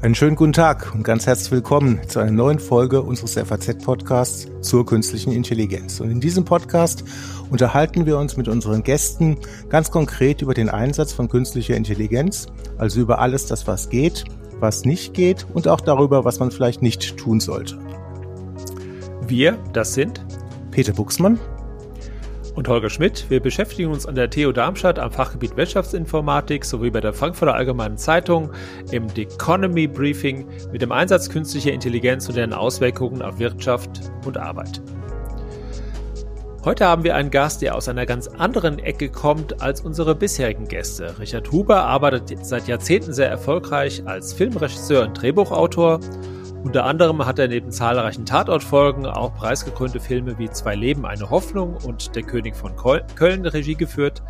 Einen 0.00 0.14
schönen 0.14 0.36
guten 0.36 0.52
Tag 0.52 0.94
und 0.94 1.02
ganz 1.02 1.26
herzlich 1.26 1.50
willkommen 1.50 2.00
zu 2.06 2.20
einer 2.20 2.30
neuen 2.30 2.60
Folge 2.60 3.02
unseres 3.02 3.34
FAZ-Podcasts 3.34 4.46
zur 4.60 4.86
künstlichen 4.86 5.32
Intelligenz. 5.32 5.98
Und 5.98 6.12
in 6.12 6.20
diesem 6.20 6.44
Podcast 6.44 7.02
unterhalten 7.50 8.06
wir 8.06 8.16
uns 8.16 8.36
mit 8.36 8.46
unseren 8.46 8.84
Gästen 8.84 9.38
ganz 9.68 9.90
konkret 9.90 10.40
über 10.40 10.54
den 10.54 10.68
Einsatz 10.68 11.12
von 11.12 11.28
künstlicher 11.28 11.74
Intelligenz, 11.74 12.46
also 12.78 13.00
über 13.00 13.18
alles 13.18 13.46
das, 13.46 13.66
was 13.66 13.88
geht, 13.88 14.24
was 14.60 14.84
nicht 14.84 15.14
geht 15.14 15.48
und 15.52 15.66
auch 15.66 15.80
darüber, 15.80 16.24
was 16.24 16.38
man 16.38 16.52
vielleicht 16.52 16.80
nicht 16.80 17.16
tun 17.16 17.40
sollte. 17.40 17.76
Wir, 19.26 19.58
das 19.72 19.94
sind 19.94 20.24
Peter 20.70 20.92
Buchsmann 20.92 21.40
und 22.54 22.68
Holger 22.68 22.90
Schmidt. 22.90 23.26
Wir 23.28 23.40
beschäftigen 23.40 23.90
uns 23.90 24.06
an 24.06 24.14
der 24.14 24.30
TU 24.30 24.52
Darmstadt 24.52 24.98
am 24.98 25.10
Fachgebiet 25.10 25.56
Wirtschaftsinformatik 25.56 26.64
sowie 26.64 26.90
bei 26.90 27.00
der 27.00 27.12
Frankfurter 27.12 27.54
Allgemeinen 27.54 27.98
Zeitung 27.98 28.50
im 28.90 29.06
Economy 29.14 29.86
Briefing 29.86 30.46
mit 30.72 30.82
dem 30.82 30.92
Einsatz 30.92 31.28
künstlicher 31.28 31.72
Intelligenz 31.72 32.28
und 32.28 32.36
deren 32.36 32.52
Auswirkungen 32.52 33.22
auf 33.22 33.38
Wirtschaft 33.38 34.10
und 34.24 34.36
Arbeit. 34.36 34.82
Heute 36.64 36.86
haben 36.86 37.02
wir 37.02 37.16
einen 37.16 37.30
Gast, 37.30 37.60
der 37.60 37.74
aus 37.74 37.88
einer 37.88 38.06
ganz 38.06 38.28
anderen 38.28 38.78
Ecke 38.78 39.08
kommt 39.08 39.60
als 39.60 39.80
unsere 39.80 40.14
bisherigen 40.14 40.68
Gäste. 40.68 41.18
Richard 41.18 41.50
Huber 41.50 41.82
arbeitet 41.82 42.46
seit 42.46 42.68
Jahrzehnten 42.68 43.12
sehr 43.12 43.28
erfolgreich 43.28 44.06
als 44.06 44.32
Filmregisseur 44.32 45.06
und 45.06 45.20
Drehbuchautor 45.20 45.98
unter 46.62 46.84
anderem 46.84 47.26
hat 47.26 47.38
er 47.38 47.48
neben 47.48 47.70
zahlreichen 47.70 48.24
Tatortfolgen 48.24 49.06
auch 49.06 49.34
preisgekrönte 49.34 50.00
Filme 50.00 50.38
wie 50.38 50.48
Zwei 50.50 50.74
Leben, 50.74 51.04
eine 51.04 51.28
Hoffnung 51.28 51.76
und 51.84 52.14
Der 52.14 52.22
König 52.22 52.56
von 52.56 52.76
Köln 52.76 53.44
Regie 53.46 53.74
geführt. 53.74 54.22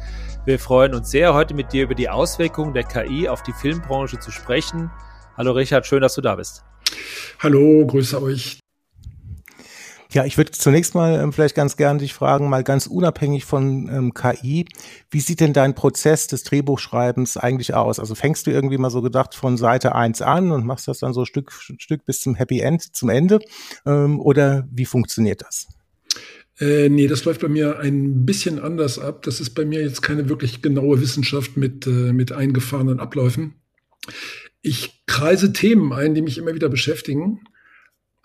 Wir 0.45 0.59
freuen 0.59 0.95
uns 0.95 1.10
sehr, 1.10 1.34
heute 1.34 1.54
mit 1.54 1.73
dir 1.73 1.84
über 1.84 1.95
die 1.95 2.09
Auswirkungen 2.09 2.74
der 2.74 2.84
KI 2.84 3.28
auf 3.28 3.42
die 3.42 3.52
Filmbranche 3.52 4.18
zu 4.18 4.30
sprechen. 4.30 4.90
Hallo 5.37 5.52
Richard, 5.52 5.87
schön, 5.87 6.01
dass 6.01 6.15
du 6.15 6.20
da 6.20 6.37
bist. 6.37 6.65
Hallo, 7.38 7.87
grüße 7.87 8.23
euch. 8.23 8.62
Ja, 10.13 10.27
ich 10.27 10.37
würde 10.37 10.51
zunächst 10.51 10.95
mal 10.95 11.18
ähm, 11.18 11.32
vielleicht 11.32 11.55
ganz 11.55 11.79
gerne 11.79 11.99
dich 11.99 12.13
fragen, 12.13 12.51
mal 12.51 12.63
ganz 12.63 12.87
unabhängig 12.87 13.46
von 13.46 13.88
ähm, 13.88 14.13
KI, 14.13 14.66
wie 15.10 15.21
sieht 15.21 15.41
denn 15.41 15.54
dein 15.54 15.74
Prozess 15.74 16.27
des 16.27 16.43
Drehbuchschreibens 16.43 17.38
eigentlich 17.38 17.73
aus? 17.74 17.99
Also 17.99 18.15
fängst 18.15 18.46
du 18.46 18.51
irgendwie 18.51 18.77
mal 18.77 18.91
so 18.91 19.01
gedacht 19.01 19.35
von 19.35 19.57
Seite 19.57 19.95
eins 19.95 20.21
an 20.21 20.51
und 20.51 20.66
machst 20.66 20.87
das 20.87 20.99
dann 20.99 21.15
so 21.15 21.24
Stück 21.24 21.51
Stück 21.52 22.04
bis 22.04 22.21
zum 22.21 22.35
Happy 22.35 22.60
End, 22.60 22.95
zum 22.95 23.09
Ende? 23.09 23.41
Ähm, 23.87 24.21
oder 24.21 24.69
wie 24.71 24.85
funktioniert 24.85 25.41
das? 25.41 25.69
Äh, 26.60 26.91
nee, 26.91 27.07
das 27.07 27.24
läuft 27.24 27.41
bei 27.41 27.49
mir 27.49 27.79
ein 27.79 28.26
bisschen 28.26 28.59
anders 28.59 28.99
ab. 28.99 29.23
Das 29.23 29.41
ist 29.41 29.51
bei 29.51 29.65
mir 29.65 29.80
jetzt 29.80 30.02
keine 30.02 30.29
wirklich 30.29 30.60
genaue 30.60 31.01
Wissenschaft 31.01 31.57
mit, 31.57 31.87
äh, 31.87 32.13
mit 32.13 32.32
eingefahrenen 32.32 33.01
Abläufen. 33.01 33.54
Ich 34.60 35.04
kreise 35.07 35.54
Themen 35.54 35.95
ein, 35.95 36.15
die 36.15 36.23
mich 36.23 36.37
immer 36.37 36.54
wieder 36.54 36.69
beschäftigen 36.69 37.41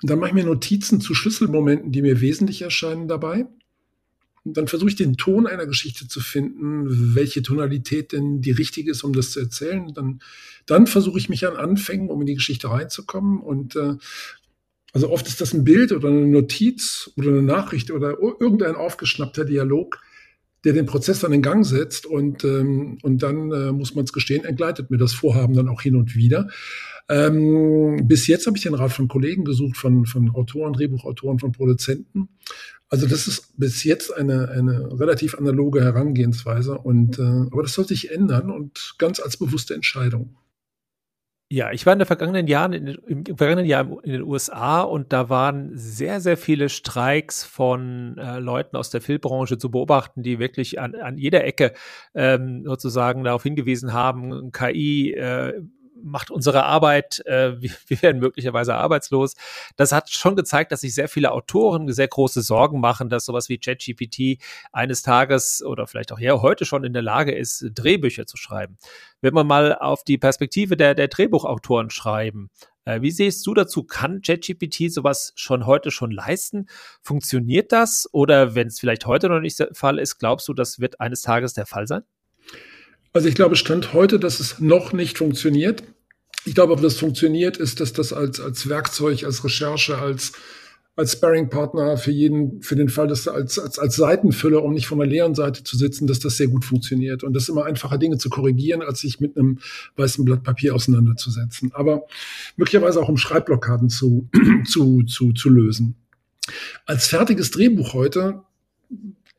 und 0.01 0.09
dann 0.09 0.19
mache 0.19 0.29
ich 0.29 0.35
mir 0.35 0.43
Notizen 0.43 1.01
zu 1.01 1.15
Schlüsselmomenten, 1.15 1.91
die 1.91 2.01
mir 2.01 2.21
wesentlich 2.21 2.61
erscheinen 2.61 3.07
dabei. 3.07 3.47
Und 4.43 4.55
dann 4.55 4.67
versuche 4.67 4.89
ich 4.89 4.95
den 4.95 5.17
Ton 5.17 5.47
einer 5.47 5.65
Geschichte 5.65 6.07
zu 6.07 6.21
finden, 6.21 7.15
welche 7.15 7.41
Tonalität 7.41 8.13
denn 8.13 8.41
die 8.41 8.51
richtige 8.51 8.91
ist, 8.91 9.03
um 9.03 9.11
das 9.11 9.31
zu 9.31 9.41
erzählen. 9.41 9.93
Dann, 9.93 10.21
dann 10.65 10.87
versuche 10.87 11.17
ich 11.17 11.27
mich 11.27 11.45
an 11.45 11.57
Anfängen, 11.57 12.09
um 12.09 12.21
in 12.21 12.27
die 12.27 12.35
Geschichte 12.35 12.69
reinzukommen. 12.69 13.41
Und 13.41 13.75
äh, 13.75 13.95
also 14.93 15.09
oft 15.09 15.27
ist 15.27 15.41
das 15.41 15.53
ein 15.53 15.65
Bild 15.65 15.91
oder 15.91 16.07
eine 16.07 16.27
Notiz 16.27 17.11
oder 17.17 17.29
eine 17.29 17.41
Nachricht 17.41 17.91
oder 17.91 18.17
irgendein 18.19 18.75
aufgeschnappter 18.75 19.43
Dialog, 19.43 19.99
der 20.67 20.73
den 20.73 20.85
Prozess 20.85 21.21
dann 21.21 21.31
in 21.31 21.41
Gang 21.41 21.65
setzt. 21.65 22.05
Und, 22.05 22.43
ähm, 22.43 22.97
und 23.01 23.23
dann 23.23 23.51
äh, 23.53 23.71
muss 23.71 23.95
man 23.95 24.03
es 24.03 24.11
gestehen, 24.11 24.43
entgleitet 24.43 24.91
mir 24.91 24.97
das 24.97 25.13
Vorhaben 25.13 25.53
dann 25.53 25.69
auch 25.69 25.81
hin 25.81 25.95
und 25.95 26.13
wieder. 26.13 26.49
Ähm, 27.07 28.01
bis 28.05 28.27
jetzt 28.27 28.47
habe 28.47 28.57
ich 28.57 28.63
den 28.63 28.73
Rat 28.73 28.91
von 28.91 29.07
Kollegen 29.07 29.45
gesucht, 29.45 29.77
von, 29.77 30.05
von 30.05 30.29
Autoren, 30.31 30.73
Drehbuchautoren, 30.73 31.39
von 31.39 31.53
Produzenten. 31.53 32.27
Also 32.89 33.07
das 33.07 33.29
ist 33.29 33.57
bis 33.57 33.85
jetzt 33.85 34.13
eine, 34.13 34.49
eine 34.49 34.99
relativ 34.99 35.35
analoge 35.35 35.81
Herangehensweise. 35.81 36.77
Und, 36.77 37.17
äh, 37.17 37.21
aber 37.21 37.61
das 37.61 37.73
soll 37.73 37.87
sich 37.87 38.11
ändern 38.11 38.51
und 38.51 38.95
ganz 38.97 39.21
als 39.21 39.37
bewusste 39.37 39.73
Entscheidung. 39.73 40.35
Ja, 41.49 41.71
ich 41.71 41.85
war 41.85 41.93
in 41.93 41.99
den 41.99 42.05
vergangenen 42.05 42.45
Jahren 42.47 42.73
in, 42.73 42.87
im 43.07 43.37
vergangenen 43.37 43.65
Jahr 43.65 43.87
in 44.03 44.11
den 44.11 44.23
USA 44.23 44.81
und 44.81 45.13
da 45.13 45.29
waren 45.29 45.71
sehr, 45.77 46.19
sehr 46.19 46.35
viele 46.35 46.67
Streiks 46.67 47.45
von 47.45 48.17
äh, 48.17 48.39
Leuten 48.39 48.75
aus 48.75 48.89
der 48.89 48.99
Filmbranche 48.99 49.57
zu 49.57 49.71
beobachten, 49.71 50.23
die 50.23 50.39
wirklich 50.39 50.77
an, 50.77 50.93
an 50.95 51.17
jeder 51.17 51.45
Ecke 51.45 51.71
ähm, 52.13 52.63
sozusagen 52.65 53.23
darauf 53.23 53.43
hingewiesen 53.43 53.93
haben, 53.93 54.51
KI 54.51 55.13
äh, 55.13 55.61
macht 56.03 56.31
unsere 56.31 56.63
Arbeit, 56.63 57.25
äh, 57.25 57.59
wir, 57.61 57.71
wir 57.87 58.01
werden 58.01 58.19
möglicherweise 58.19 58.75
arbeitslos. 58.75 59.35
Das 59.75 59.91
hat 59.91 60.09
schon 60.09 60.35
gezeigt, 60.35 60.71
dass 60.71 60.81
sich 60.81 60.93
sehr 60.93 61.07
viele 61.07 61.31
Autoren 61.31 61.91
sehr 61.91 62.07
große 62.07 62.41
Sorgen 62.41 62.79
machen, 62.79 63.09
dass 63.09 63.25
sowas 63.25 63.49
wie 63.49 63.57
ChatGPT 63.57 64.41
eines 64.71 65.01
Tages 65.01 65.63
oder 65.63 65.87
vielleicht 65.87 66.11
auch 66.11 66.19
ja 66.19 66.41
heute 66.41 66.65
schon 66.65 66.83
in 66.83 66.93
der 66.93 67.01
Lage 67.01 67.35
ist, 67.35 67.65
Drehbücher 67.73 68.25
zu 68.25 68.37
schreiben. 68.37 68.77
Wenn 69.21 69.33
wir 69.33 69.43
mal 69.43 69.75
auf 69.75 70.03
die 70.03 70.17
Perspektive 70.17 70.77
der, 70.77 70.95
der 70.95 71.07
Drehbuchautoren 71.07 71.89
schreiben, 71.89 72.49
äh, 72.87 73.01
wie 73.01 73.11
siehst 73.11 73.45
du 73.45 73.53
dazu? 73.53 73.83
Kann 73.83 74.21
ChatGPT 74.21 74.91
sowas 74.91 75.33
schon 75.35 75.65
heute 75.65 75.91
schon 75.91 76.11
leisten? 76.11 76.67
Funktioniert 77.01 77.71
das? 77.71 78.07
Oder 78.13 78.55
wenn 78.55 78.67
es 78.67 78.79
vielleicht 78.79 79.05
heute 79.05 79.27
noch 79.29 79.41
nicht 79.41 79.59
der 79.59 79.73
Fall 79.73 79.99
ist, 79.99 80.19
glaubst 80.19 80.47
du, 80.47 80.53
das 80.53 80.79
wird 80.79 80.99
eines 81.01 81.21
Tages 81.21 81.53
der 81.53 81.65
Fall 81.65 81.87
sein? 81.87 82.03
Also 83.17 83.29
ich 83.29 83.33
glaube, 83.33 83.55
Stand 83.55 83.93
heute, 83.93 84.19
dass 84.19 84.39
es 84.39 84.59
noch 84.59 84.93
nicht 84.93 85.17
funktioniert. 85.17 85.81
Ich 86.45 86.53
glaube, 86.53 86.73
ob 86.73 86.83
das 86.83 86.99
funktioniert, 86.99 87.57
ist, 87.57 87.79
dass 87.79 87.91
das 87.91 88.13
als, 88.13 88.39
als 88.39 88.69
Werkzeug, 88.69 89.23
als 89.23 89.43
Recherche, 89.43 89.97
als, 89.97 90.33
als 90.95 91.13
Sparring-Partner 91.13 91.97
für 91.97 92.11
jeden, 92.11 92.61
für 92.61 92.75
den 92.75 92.89
Fall, 92.89 93.07
dass 93.07 93.27
als, 93.27 93.57
als, 93.57 93.79
als 93.79 93.95
Seitenfüller, 93.95 94.63
um 94.63 94.71
nicht 94.71 94.85
von 94.85 94.99
der 94.99 95.07
leeren 95.07 95.33
Seite 95.33 95.63
zu 95.63 95.77
sitzen, 95.77 96.05
dass 96.05 96.19
das 96.19 96.37
sehr 96.37 96.45
gut 96.45 96.63
funktioniert. 96.63 97.23
Und 97.23 97.33
das 97.33 97.45
ist 97.45 97.49
immer 97.49 97.65
einfacher 97.65 97.97
Dinge 97.97 98.19
zu 98.19 98.29
korrigieren, 98.29 98.83
als 98.83 98.99
sich 98.99 99.19
mit 99.19 99.35
einem 99.35 99.57
weißen 99.95 100.23
Blatt 100.23 100.43
Papier 100.43 100.75
auseinanderzusetzen. 100.75 101.71
Aber 101.73 102.03
möglicherweise 102.55 103.01
auch 103.01 103.09
um 103.09 103.17
Schreibblockaden 103.17 103.89
zu, 103.89 104.29
zu, 104.67 105.01
zu, 105.01 105.33
zu 105.33 105.49
lösen. 105.49 105.95
Als 106.85 107.07
fertiges 107.07 107.49
Drehbuch 107.49 107.95
heute 107.95 108.43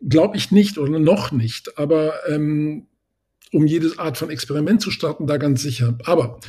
glaube 0.01 0.37
ich 0.37 0.51
nicht 0.51 0.79
oder 0.79 0.99
noch 0.99 1.31
nicht. 1.31 1.79
Aber 1.79 2.15
ähm, 2.29 2.88
um 3.53 3.67
jede 3.67 3.99
Art 3.99 4.19
von 4.19 4.31
Experiment 4.31 4.81
zu 4.81 4.91
starten, 4.91 5.27
da 5.27 5.37
ganz 5.37 5.63
sicher. 5.63 5.97
Aber 6.05 6.41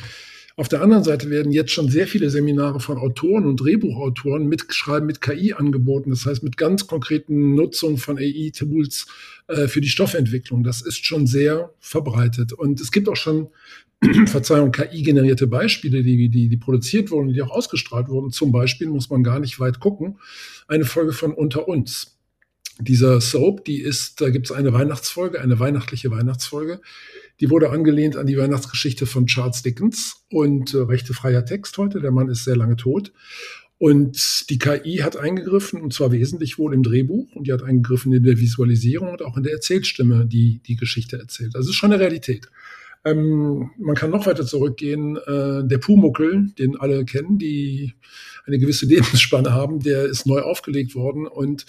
auf 0.56 0.68
der 0.68 0.82
anderen 0.82 1.04
Seite 1.04 1.30
werden 1.30 1.52
jetzt 1.52 1.70
schon 1.70 1.88
sehr 1.88 2.06
viele 2.06 2.28
Seminare 2.28 2.80
von 2.80 2.98
Autoren 2.98 3.46
und 3.46 3.56
Drehbuchautoren 3.56 4.46
mit 4.46 4.66
Schreiben 4.74 5.06
mit 5.06 5.22
KI 5.22 5.54
angeboten. 5.54 6.10
Das 6.10 6.26
heißt, 6.26 6.42
mit 6.42 6.56
ganz 6.58 6.86
konkreten 6.86 7.54
Nutzung 7.54 7.96
von 7.96 8.18
AI-Tools 8.18 9.06
äh, 9.46 9.68
für 9.68 9.80
die 9.80 9.88
Stoffentwicklung. 9.88 10.62
Das 10.62 10.82
ist 10.82 11.06
schon 11.06 11.26
sehr 11.26 11.72
verbreitet. 11.80 12.52
Und 12.52 12.80
es 12.80 12.92
gibt 12.92 13.08
auch 13.08 13.16
schon, 13.16 13.48
Verzeihung, 14.26 14.72
KI-generierte 14.72 15.46
Beispiele, 15.46 16.02
die, 16.02 16.28
die, 16.28 16.48
die 16.48 16.56
produziert 16.56 17.10
wurden, 17.10 17.32
die 17.32 17.42
auch 17.42 17.50
ausgestrahlt 17.50 18.08
wurden. 18.08 18.30
Zum 18.30 18.52
Beispiel 18.52 18.88
muss 18.88 19.08
man 19.08 19.22
gar 19.22 19.40
nicht 19.40 19.60
weit 19.60 19.80
gucken. 19.80 20.18
Eine 20.68 20.84
Folge 20.84 21.12
von 21.12 21.32
Unter 21.32 21.68
uns 21.68 22.19
dieser 22.80 23.20
Soap, 23.20 23.64
die 23.64 23.80
ist, 23.80 24.20
da 24.20 24.30
gibt 24.30 24.50
es 24.50 24.52
eine 24.52 24.72
Weihnachtsfolge, 24.72 25.40
eine 25.40 25.58
weihnachtliche 25.58 26.10
Weihnachtsfolge. 26.10 26.80
Die 27.40 27.50
wurde 27.50 27.70
angelehnt 27.70 28.16
an 28.16 28.26
die 28.26 28.36
Weihnachtsgeschichte 28.36 29.06
von 29.06 29.26
Charles 29.26 29.62
Dickens 29.62 30.24
und 30.30 30.74
äh, 30.74 30.78
rechte 30.78 31.14
freier 31.14 31.44
Text 31.44 31.76
heute. 31.78 32.00
Der 32.00 32.10
Mann 32.10 32.28
ist 32.28 32.44
sehr 32.44 32.56
lange 32.56 32.76
tot. 32.76 33.12
Und 33.78 34.50
die 34.50 34.58
KI 34.58 34.98
hat 34.98 35.16
eingegriffen, 35.16 35.80
und 35.80 35.94
zwar 35.94 36.12
wesentlich 36.12 36.58
wohl 36.58 36.74
im 36.74 36.82
Drehbuch, 36.82 37.34
und 37.34 37.46
die 37.46 37.52
hat 37.52 37.62
eingegriffen 37.62 38.12
in 38.12 38.22
der 38.22 38.38
Visualisierung 38.38 39.08
und 39.08 39.22
auch 39.22 39.38
in 39.38 39.42
der 39.42 39.54
Erzählstimme, 39.54 40.26
die 40.26 40.60
die 40.66 40.76
Geschichte 40.76 41.18
erzählt. 41.18 41.54
Das 41.54 41.66
ist 41.66 41.76
schon 41.76 41.90
eine 41.90 42.00
Realität. 42.00 42.48
Ähm, 43.06 43.70
man 43.78 43.96
kann 43.96 44.10
noch 44.10 44.26
weiter 44.26 44.44
zurückgehen. 44.44 45.16
Äh, 45.16 45.66
der 45.66 45.78
Pumuckel, 45.78 46.48
den 46.58 46.78
alle 46.78 47.06
kennen, 47.06 47.38
die 47.38 47.94
eine 48.46 48.58
gewisse 48.58 48.84
Lebensspanne 48.86 49.52
haben, 49.52 49.80
der 49.80 50.04
ist 50.04 50.26
neu 50.26 50.40
aufgelegt 50.40 50.94
worden 50.94 51.26
und 51.26 51.64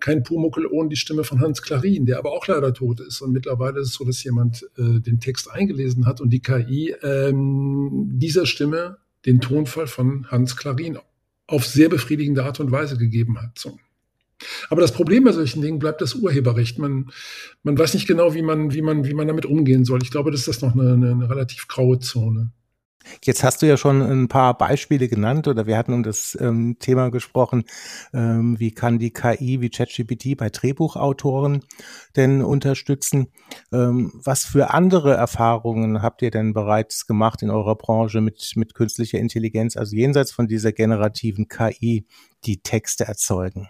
kein 0.00 0.22
Pumuckel 0.22 0.66
ohne 0.66 0.88
die 0.88 0.96
Stimme 0.96 1.24
von 1.24 1.40
Hans 1.40 1.62
Klarin, 1.62 2.06
der 2.06 2.18
aber 2.18 2.32
auch 2.32 2.46
leider 2.46 2.72
tot 2.74 3.00
ist. 3.00 3.20
Und 3.20 3.32
mittlerweile 3.32 3.80
ist 3.80 3.88
es 3.88 3.94
so, 3.94 4.04
dass 4.04 4.24
jemand 4.24 4.62
äh, 4.76 5.00
den 5.00 5.20
Text 5.20 5.50
eingelesen 5.50 6.06
hat 6.06 6.20
und 6.20 6.30
die 6.30 6.40
KI 6.40 6.94
ähm, 7.02 8.08
dieser 8.12 8.46
Stimme 8.46 8.98
den 9.26 9.40
Tonfall 9.40 9.86
von 9.86 10.26
Hans 10.30 10.56
Klarin 10.56 10.98
auf 11.46 11.66
sehr 11.66 11.88
befriedigende 11.88 12.44
Art 12.44 12.60
und 12.60 12.70
Weise 12.70 12.96
gegeben 12.96 13.40
hat. 13.40 13.58
So. 13.58 13.78
Aber 14.68 14.80
das 14.80 14.92
Problem 14.92 15.24
bei 15.24 15.32
solchen 15.32 15.62
Dingen 15.62 15.78
bleibt 15.78 16.00
das 16.00 16.14
Urheberrecht. 16.14 16.78
Man, 16.78 17.10
man 17.62 17.78
weiß 17.78 17.94
nicht 17.94 18.06
genau, 18.06 18.34
wie 18.34 18.42
man, 18.42 18.72
wie, 18.72 18.82
man, 18.82 19.04
wie 19.04 19.14
man 19.14 19.26
damit 19.26 19.46
umgehen 19.46 19.84
soll. 19.84 20.02
Ich 20.02 20.10
glaube, 20.10 20.30
das 20.30 20.48
ist 20.48 20.62
noch 20.62 20.74
eine, 20.74 20.94
eine 20.94 21.28
relativ 21.28 21.68
graue 21.68 21.98
Zone. 21.98 22.52
Jetzt 23.24 23.42
hast 23.42 23.62
du 23.62 23.66
ja 23.66 23.76
schon 23.76 24.02
ein 24.02 24.28
paar 24.28 24.56
Beispiele 24.56 25.08
genannt 25.08 25.48
oder 25.48 25.66
wir 25.66 25.76
hatten 25.76 25.92
um 25.92 26.02
das 26.02 26.36
ähm, 26.40 26.76
Thema 26.78 27.10
gesprochen, 27.10 27.64
ähm, 28.12 28.58
wie 28.58 28.72
kann 28.72 28.98
die 28.98 29.12
KI 29.12 29.60
wie 29.60 29.70
ChatGPT 29.70 30.36
bei 30.36 30.50
Drehbuchautoren 30.50 31.62
denn 32.16 32.42
unterstützen? 32.42 33.28
Ähm, 33.72 34.12
was 34.14 34.44
für 34.44 34.72
andere 34.72 35.14
Erfahrungen 35.14 36.02
habt 36.02 36.22
ihr 36.22 36.30
denn 36.30 36.52
bereits 36.52 37.06
gemacht 37.06 37.42
in 37.42 37.50
eurer 37.50 37.74
Branche 37.74 38.20
mit, 38.20 38.52
mit 38.56 38.74
künstlicher 38.74 39.18
Intelligenz, 39.18 39.76
also 39.76 39.96
jenseits 39.96 40.32
von 40.32 40.46
dieser 40.46 40.72
generativen 40.72 41.48
KI, 41.48 42.06
die 42.44 42.62
Texte 42.62 43.04
erzeugen? 43.04 43.68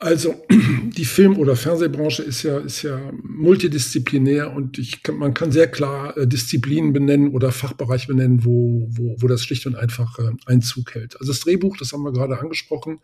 Also 0.00 0.44
die 0.96 1.04
Film- 1.04 1.38
oder 1.38 1.56
Fernsehbranche 1.56 2.22
ist 2.22 2.44
ja, 2.44 2.58
ist 2.58 2.82
ja 2.82 3.00
multidisziplinär 3.22 4.52
und 4.52 4.78
ich 4.78 5.02
kann, 5.02 5.16
man 5.16 5.34
kann 5.34 5.50
sehr 5.50 5.66
klar 5.66 6.16
äh, 6.16 6.26
Disziplinen 6.26 6.92
benennen 6.92 7.32
oder 7.34 7.50
Fachbereiche 7.50 8.06
benennen, 8.06 8.44
wo, 8.44 8.86
wo, 8.90 9.16
wo 9.18 9.26
das 9.26 9.42
schlicht 9.42 9.66
und 9.66 9.74
einfach 9.74 10.18
äh, 10.20 10.30
Einzug 10.46 10.94
hält. 10.94 11.20
Also 11.20 11.32
das 11.32 11.40
Drehbuch, 11.40 11.76
das 11.76 11.92
haben 11.92 12.02
wir 12.02 12.12
gerade 12.12 12.38
angesprochen, 12.38 13.00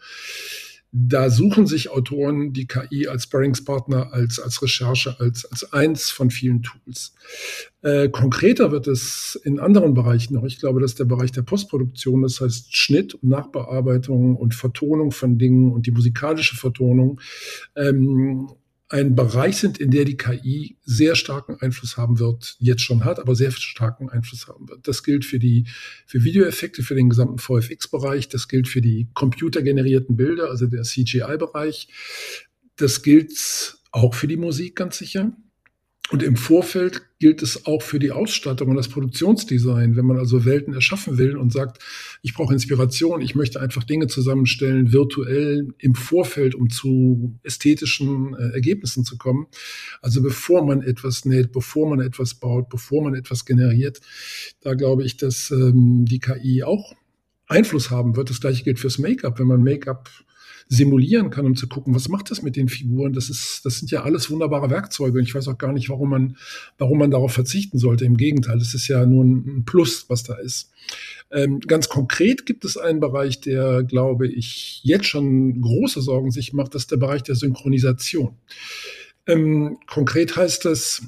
da 0.97 1.29
suchen 1.29 1.67
sich 1.67 1.91
Autoren 1.91 2.53
die 2.53 2.69
KI 2.69 3.09
als 3.09 3.25
Sparringspartner, 3.25 4.13
als, 4.13 4.39
als 4.39 4.63
Recherche, 4.63 5.17
als, 5.19 5.45
als 5.45 5.73
eins 5.73 6.11
von 6.11 6.31
vielen 6.31 6.63
Tools. 6.63 7.15
Äh, 7.83 8.09
konkreter 8.11 8.71
wird 8.71 8.87
es 8.87 9.35
in 9.43 9.59
anderen 9.59 9.95
Bereichen 9.95 10.35
noch. 10.35 10.45
Ich 10.45 10.61
glaube, 10.61 10.81
das 10.81 10.93
ist 10.93 11.01
der 11.01 11.07
Bereich 11.07 11.33
der 11.33 11.43
Postproduktion, 11.43 12.23
das 12.23 12.41
heißt 12.41 12.77
Schnitt 12.77 13.15
und 13.15 13.29
Nachbearbeitung 13.29 14.37
und 14.37 14.55
Vertonung 14.55 15.11
von 15.11 15.37
Dingen 15.37 15.73
und 15.73 15.87
die 15.87 15.91
musikalische 15.91 16.55
Vertonung. 16.55 17.21
Ähm, 17.75 18.51
ein 18.95 19.17
Bereich 19.17 19.57
sind, 19.57 19.79
in 19.79 19.91
der 19.91 20.05
die 20.05 20.17
KI 20.17 20.77
sehr 20.85 21.17
starken 21.17 21.57
Einfluss 21.57 21.97
haben 21.97 22.21
wird, 22.21 22.55
jetzt 22.61 22.83
schon 22.83 23.05
hat, 23.05 23.19
aber 23.19 23.35
sehr 23.35 23.51
starken 23.51 24.09
Einfluss 24.09 24.47
haben 24.47 24.69
wird. 24.69 24.87
Das 24.87 25.03
gilt 25.03 25.25
für 25.25 25.41
die, 25.41 25.67
für 26.07 26.23
Videoeffekte, 26.23 26.85
für 26.85 26.95
den 26.95 27.09
gesamten 27.09 27.39
VFX-Bereich. 27.39 28.29
Das 28.29 28.47
gilt 28.47 28.69
für 28.69 28.81
die 28.81 29.09
computergenerierten 29.15 30.17
Bilder, 30.17 30.49
also 30.49 30.69
der 30.69 30.85
CGI-Bereich. 30.85 31.89
Das 32.77 33.03
gilt 33.03 33.79
auch 33.91 34.15
für 34.15 34.29
die 34.29 34.37
Musik 34.37 34.77
ganz 34.77 34.99
sicher. 34.99 35.33
Und 36.11 36.23
im 36.23 36.37
Vorfeld 36.37 37.03
gilt 37.19 37.43
es 37.43 37.67
auch 37.67 37.83
für 37.83 37.99
die 37.99 38.13
Ausstattung 38.13 38.69
und 38.69 38.77
das 38.77 38.89
Produktionsdesign. 38.89 39.97
Wenn 39.97 40.07
man 40.07 40.19
also 40.19 40.45
Welten 40.45 40.73
erschaffen 40.73 41.19
will 41.19 41.37
und 41.37 41.53
sagt, 41.53 41.83
ich 42.25 42.33
brauche 42.33 42.55
Inspiration, 42.55 43.21
ich 43.21 43.35
möchte 43.35 43.61
einfach 43.61 43.85
Dinge 43.85 44.07
zusammenstellen, 44.07 44.95
virtuell 44.95 45.75
im 45.77 45.95
Vorfeld, 45.95 46.55
um 46.55 46.71
zu 46.71 47.39
ästhetischen 47.43 48.35
äh, 48.35 48.55
Ergebnissen 48.55 49.05
zu 49.05 49.19
kommen. 49.19 49.47
Also 50.01 50.23
bevor 50.23 50.65
man 50.65 50.81
etwas 50.81 51.27
näht, 51.27 51.53
bevor 51.53 51.87
man 51.87 52.01
etwas 52.01 52.35
baut, 52.35 52.71
bevor 52.71 53.05
man 53.05 53.15
etwas 53.15 53.45
generiert, 53.45 54.01
da 54.63 54.73
glaube 54.73 55.05
ich, 55.05 55.19
dass 55.19 55.51
ähm, 55.51 56.07
die 56.07 56.19
KI 56.19 56.63
auch 56.63 56.95
Einfluss 57.47 57.91
haben 57.91 58.17
wird. 58.17 58.31
Das 58.31 58.41
gleiche 58.41 58.65
gilt 58.65 58.79
fürs 58.79 58.99
Make-up. 58.99 59.39
Wenn 59.39 59.47
man 59.47 59.63
Make-up 59.63 60.09
simulieren 60.69 61.31
kann, 61.31 61.47
um 61.47 61.57
zu 61.57 61.69
gucken, 61.69 61.95
was 61.95 62.09
macht 62.09 62.31
das 62.31 62.43
mit 62.43 62.57
den 62.57 62.69
Figuren. 62.69 63.13
Das 63.13 63.29
ist, 63.29 63.65
das 63.65 63.79
sind 63.79 63.91
ja 63.91 64.03
alles 64.03 64.31
wunderbare 64.31 64.71
Werkzeuge. 64.71 65.19
Und 65.19 65.25
ich 65.25 65.35
weiß 65.35 65.49
auch 65.49 65.59
gar 65.59 65.73
nicht, 65.73 65.89
warum 65.89 66.11
man, 66.11 66.37
warum 66.79 66.99
man 66.99 67.11
darauf 67.11 67.33
verzichten 67.33 67.79
sollte. 67.79 68.05
Im 68.05 68.17
Gegenteil, 68.17 68.59
es 68.59 68.75
ist 68.75 68.89
ja 68.89 69.05
nur 69.07 69.25
ein 69.25 69.65
Plus, 69.65 70.09
was 70.09 70.23
da 70.23 70.35
ist. 70.35 70.71
Ähm, 71.31 71.61
ganz 71.61 71.89
konkret 71.89 72.47
gibt 72.47 72.65
es 72.65 72.77
einen 72.77 73.01
Bereich, 73.01 73.41
der, 73.41 73.83
glaube 73.83 74.29
ich, 74.29 74.81
jetzt 74.83 75.07
schon 75.07 75.61
große 75.61 76.01
Sorgen 76.01 76.31
sich 76.31 76.53
macht. 76.53 76.75
Das 76.75 76.83
ist 76.83 76.91
der 76.91 76.97
Bereich 76.97 77.23
der 77.23 77.35
Synchronisation. 77.35 78.37
Ähm, 79.27 79.79
konkret 79.87 80.37
heißt 80.37 80.65
das, 80.65 81.03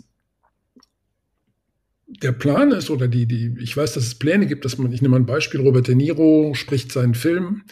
der 2.06 2.32
Plan 2.32 2.70
ist 2.72 2.90
oder 2.90 3.08
die, 3.08 3.26
die, 3.26 3.54
ich 3.60 3.76
weiß, 3.76 3.94
dass 3.94 4.06
es 4.06 4.14
Pläne 4.14 4.46
gibt, 4.46 4.64
dass 4.64 4.78
man, 4.78 4.92
ich 4.92 5.02
nehme 5.02 5.16
ein 5.16 5.26
Beispiel, 5.26 5.60
Robert 5.60 5.88
De 5.88 5.94
Niro 5.94 6.54
spricht 6.54 6.92
seinen 6.92 7.14
Film. 7.14 7.62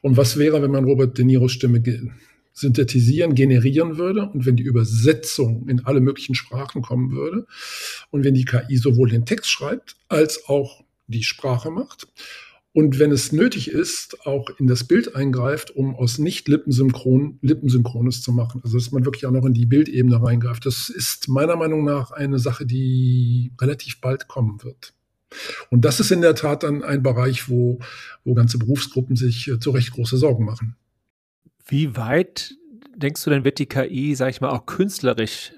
Und 0.00 0.16
was 0.16 0.38
wäre, 0.38 0.62
wenn 0.62 0.70
man 0.70 0.84
Robert 0.84 1.18
De 1.18 1.24
Niros 1.24 1.52
Stimme 1.52 1.82
synthetisieren, 2.54 3.34
generieren 3.34 3.96
würde 3.96 4.28
und 4.30 4.44
wenn 4.46 4.56
die 4.56 4.62
Übersetzung 4.62 5.68
in 5.68 5.80
alle 5.80 6.00
möglichen 6.00 6.34
Sprachen 6.34 6.82
kommen 6.82 7.12
würde 7.12 7.46
und 8.10 8.24
wenn 8.24 8.34
die 8.34 8.44
KI 8.44 8.76
sowohl 8.76 9.08
den 9.08 9.24
Text 9.24 9.50
schreibt 9.50 9.96
als 10.08 10.48
auch 10.48 10.84
die 11.06 11.22
Sprache 11.22 11.70
macht 11.70 12.08
und 12.74 12.98
wenn 12.98 13.12
es 13.12 13.32
nötig 13.32 13.70
ist, 13.70 14.26
auch 14.26 14.48
in 14.58 14.66
das 14.66 14.84
Bild 14.84 15.14
eingreift, 15.14 15.70
um 15.70 15.94
aus 15.94 16.18
nicht 16.18 16.48
lippensynchron 16.48 17.38
lippensynchrones 17.42 18.22
zu 18.22 18.32
machen. 18.32 18.62
Also 18.64 18.78
dass 18.78 18.92
man 18.92 19.04
wirklich 19.04 19.26
auch 19.26 19.30
noch 19.30 19.44
in 19.44 19.52
die 19.52 19.66
Bildebene 19.66 20.22
reingreift. 20.22 20.64
Das 20.64 20.88
ist 20.88 21.28
meiner 21.28 21.56
Meinung 21.56 21.84
nach 21.84 22.12
eine 22.12 22.38
Sache, 22.38 22.64
die 22.64 23.52
relativ 23.60 24.00
bald 24.00 24.26
kommen 24.26 24.62
wird. 24.62 24.94
Und 25.70 25.84
das 25.84 26.00
ist 26.00 26.12
in 26.12 26.22
der 26.22 26.34
Tat 26.34 26.62
dann 26.62 26.82
ein 26.82 27.02
Bereich, 27.02 27.48
wo, 27.48 27.78
wo 28.24 28.34
ganze 28.34 28.58
Berufsgruppen 28.58 29.16
sich 29.16 29.48
äh, 29.48 29.58
zu 29.58 29.70
Recht 29.70 29.92
große 29.92 30.16
Sorgen 30.16 30.44
machen. 30.44 30.76
Wie 31.66 31.96
weit 31.96 32.54
denkst 32.96 33.22
du 33.24 33.30
denn, 33.30 33.44
wird 33.44 33.58
die 33.58 33.66
KI, 33.66 34.14
sag 34.14 34.30
ich 34.30 34.40
mal, 34.40 34.50
auch 34.50 34.64
künstlerisch 34.64 35.52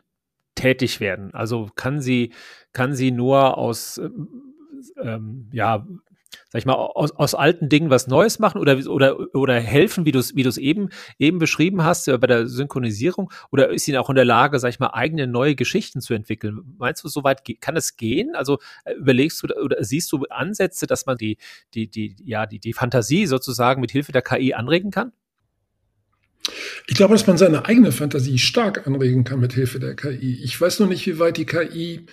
tätig 0.56 0.99
werden? 0.99 1.32
Also 1.32 1.70
kann 1.76 2.00
sie, 2.00 2.32
kann 2.72 2.94
sie 2.94 3.12
nur 3.12 3.56
aus 3.56 4.00
ähm, 5.00 5.49
ja, 5.52 5.87
sag 6.49 6.61
ich 6.61 6.67
mal, 6.67 6.75
aus, 6.75 7.13
aus 7.13 7.35
alten 7.35 7.69
Dingen 7.69 7.91
was 7.91 8.07
Neues 8.07 8.39
machen 8.39 8.61
oder, 8.61 8.79
oder, 8.89 9.35
oder 9.35 9.61
helfen, 9.61 10.05
wie 10.05 10.13
du 10.13 10.19
es 10.19 10.35
wie 10.35 10.45
eben, 10.61 10.89
eben 11.19 11.39
beschrieben 11.39 11.85
hast, 11.85 12.09
äh, 12.09 12.19
bei 12.19 12.27
der 12.27 12.47
Synchronisierung? 12.47 13.31
Oder 13.51 13.71
ist 13.71 13.85
sie 13.85 13.97
auch 13.99 14.09
in 14.11 14.17
der 14.17 14.25
Lage, 14.25 14.59
sag 14.59 14.71
ich 14.71 14.79
mal, 14.79 14.89
eigene 14.89 15.27
neue 15.27 15.55
Geschichten 15.55 16.01
zu 16.01 16.15
entwickeln? 16.15 16.77
Meinst 16.79 17.05
du, 17.05 17.09
soweit 17.09 17.43
kann 17.61 17.77
es 17.77 17.97
gehen? 17.97 18.35
Also 18.35 18.59
äh, 18.85 18.95
überlegst 18.95 19.43
du 19.43 19.49
oder 19.63 19.83
siehst 19.83 20.13
du 20.13 20.25
Ansätze, 20.31 20.87
dass 20.87 21.07
man 21.07 21.17
die, 21.17 21.39
die, 21.75 21.89
die, 21.89 22.17
ja, 22.25 22.47
die, 22.47 22.59
die 22.59 22.73
Fantasie 22.73 23.27
sozusagen 23.27 23.81
mit 23.81 23.91
Hilfe 23.91 24.13
der 24.13 24.23
KI 24.23 24.55
anregen 24.55 24.91
kann? 24.91 25.13
Ich 26.87 26.97
glaube, 26.97 27.15
dass 27.15 27.27
man 27.27 27.39
seine 27.39 27.65
eigene 27.65 27.93
Fantasie 27.93 28.39
stark 28.39 28.87
anregen 28.87 29.25
kann 29.25 29.41
mit 29.41 29.55
Hilfe 29.55 29.81
der 29.81 29.97
KI. 29.97 30.41
Ich 30.43 30.61
weiß 30.61 30.81
noch 30.81 30.89
nicht, 30.89 31.07
wie 31.07 31.19
weit 31.19 31.39
die 31.39 31.47
KI 31.47 32.07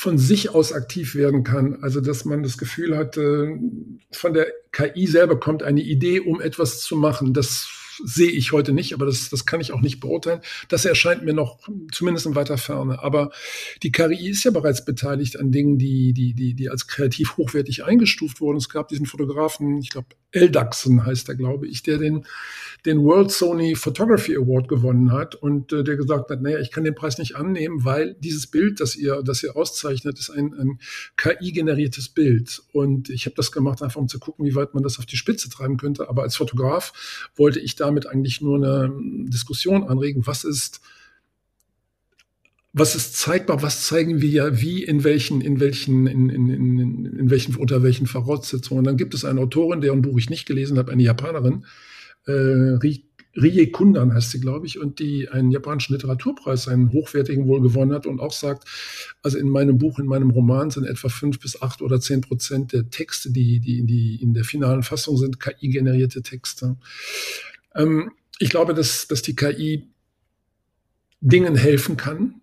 von 0.00 0.16
sich 0.16 0.48
aus 0.48 0.72
aktiv 0.72 1.14
werden 1.14 1.44
kann. 1.44 1.82
Also 1.82 2.00
dass 2.00 2.24
man 2.24 2.42
das 2.42 2.56
Gefühl 2.56 2.96
hat, 2.96 3.18
äh, 3.18 3.58
von 4.10 4.32
der 4.32 4.46
KI 4.72 5.06
selber 5.06 5.38
kommt 5.38 5.62
eine 5.62 5.82
Idee, 5.82 6.20
um 6.20 6.40
etwas 6.40 6.80
zu 6.80 6.96
machen. 6.96 7.34
Das 7.34 7.68
sehe 8.04 8.30
ich 8.30 8.52
heute 8.52 8.72
nicht, 8.72 8.94
aber 8.94 9.06
das, 9.06 9.30
das 9.30 9.46
kann 9.46 9.60
ich 9.60 9.72
auch 9.72 9.80
nicht 9.80 10.00
beurteilen. 10.00 10.40
Das 10.68 10.84
erscheint 10.84 11.24
mir 11.24 11.34
noch 11.34 11.58
zumindest 11.92 12.26
in 12.26 12.34
weiter 12.34 12.58
Ferne. 12.58 13.02
Aber 13.02 13.30
die 13.82 13.92
KI 13.92 14.30
ist 14.30 14.44
ja 14.44 14.50
bereits 14.50 14.84
beteiligt 14.84 15.38
an 15.38 15.50
Dingen, 15.50 15.78
die, 15.78 16.12
die, 16.12 16.34
die, 16.34 16.54
die 16.54 16.70
als 16.70 16.86
kreativ 16.86 17.36
hochwertig 17.36 17.84
eingestuft 17.84 18.40
wurden. 18.40 18.58
Es 18.58 18.68
gab 18.68 18.88
diesen 18.88 19.06
Fotografen, 19.06 19.78
ich 19.78 19.90
glaube, 19.90 20.08
Eldaxen 20.32 21.04
heißt 21.04 21.28
er, 21.28 21.34
glaube 21.34 21.66
ich, 21.66 21.82
der 21.82 21.98
den, 21.98 22.24
den 22.86 23.02
World 23.02 23.30
Sony 23.30 23.74
Photography 23.74 24.36
Award 24.36 24.68
gewonnen 24.68 25.12
hat 25.12 25.34
und 25.34 25.72
äh, 25.72 25.82
der 25.82 25.96
gesagt 25.96 26.30
hat, 26.30 26.40
naja, 26.40 26.60
ich 26.60 26.70
kann 26.70 26.84
den 26.84 26.94
Preis 26.94 27.18
nicht 27.18 27.36
annehmen, 27.36 27.84
weil 27.84 28.14
dieses 28.20 28.46
Bild, 28.46 28.80
das 28.80 28.94
ihr, 28.94 29.22
das 29.24 29.42
ihr 29.42 29.56
auszeichnet, 29.56 30.18
ist 30.18 30.30
ein, 30.30 30.54
ein 30.54 30.78
KI-generiertes 31.16 32.10
Bild. 32.10 32.62
Und 32.72 33.10
ich 33.10 33.26
habe 33.26 33.34
das 33.36 33.50
gemacht, 33.50 33.82
einfach 33.82 34.00
um 34.00 34.08
zu 34.08 34.18
gucken, 34.18 34.46
wie 34.46 34.54
weit 34.54 34.72
man 34.74 34.82
das 34.82 34.98
auf 34.98 35.06
die 35.06 35.16
Spitze 35.16 35.50
treiben 35.50 35.76
könnte. 35.76 36.08
Aber 36.08 36.22
als 36.22 36.36
Fotograf 36.36 37.30
wollte 37.34 37.58
ich 37.58 37.74
damit 37.90 38.06
eigentlich 38.06 38.40
nur 38.40 38.56
eine 38.56 38.92
Diskussion 39.28 39.84
anregen, 39.84 40.26
was 40.26 40.44
ist 40.44 40.80
was 42.72 42.94
ist 42.94 43.16
zeigbar, 43.16 43.62
was 43.62 43.84
zeigen 43.84 44.20
wir 44.20 44.28
ja, 44.28 44.60
wie, 44.60 44.84
in 44.84 45.02
welchen, 45.02 45.40
in 45.40 45.58
welchen, 45.58 46.06
in, 46.06 46.30
in, 46.30 46.48
in, 46.48 47.04
in 47.04 47.28
welchen, 47.28 47.56
unter 47.56 47.82
welchen 47.82 48.06
Voraussetzungen. 48.06 48.84
dann 48.84 48.96
gibt 48.96 49.12
es 49.12 49.24
eine 49.24 49.40
Autorin, 49.40 49.80
deren 49.80 50.02
Buch 50.02 50.16
ich 50.18 50.30
nicht 50.30 50.46
gelesen 50.46 50.78
habe, 50.78 50.92
eine 50.92 51.02
Japanerin, 51.02 51.64
äh, 52.26 52.78
Rie 53.36 53.70
Kundan 53.70 54.12
heißt 54.12 54.32
sie, 54.32 54.40
glaube 54.40 54.66
ich, 54.66 54.78
und 54.78 54.98
die 54.98 55.28
einen 55.28 55.52
japanischen 55.52 55.92
Literaturpreis, 55.92 56.66
einen 56.66 56.92
hochwertigen 56.92 57.46
wohl 57.46 57.60
gewonnen 57.60 57.92
hat 57.92 58.06
und 58.06 58.20
auch 58.20 58.32
sagt, 58.32 58.64
also 59.22 59.38
in 59.38 59.48
meinem 59.48 59.78
Buch, 59.78 59.98
in 60.00 60.06
meinem 60.06 60.30
Roman 60.30 60.70
sind 60.70 60.84
etwa 60.84 61.08
fünf 61.08 61.38
bis 61.38 61.62
acht 61.62 61.80
oder 61.80 62.00
zehn 62.00 62.22
Prozent 62.22 62.72
der 62.72 62.90
Texte, 62.90 63.30
die, 63.30 63.60
die, 63.60 63.84
die 63.84 64.16
in 64.20 64.34
der 64.34 64.44
finalen 64.44 64.82
Fassung 64.82 65.16
sind, 65.16 65.38
KI-generierte 65.38 66.22
Texte. 66.22 66.76
Ähm, 67.74 68.12
ich 68.38 68.50
glaube, 68.50 68.74
dass, 68.74 69.08
dass 69.08 69.22
die 69.22 69.36
KI 69.36 69.90
Dingen 71.20 71.56
helfen 71.56 71.96
kann, 71.96 72.40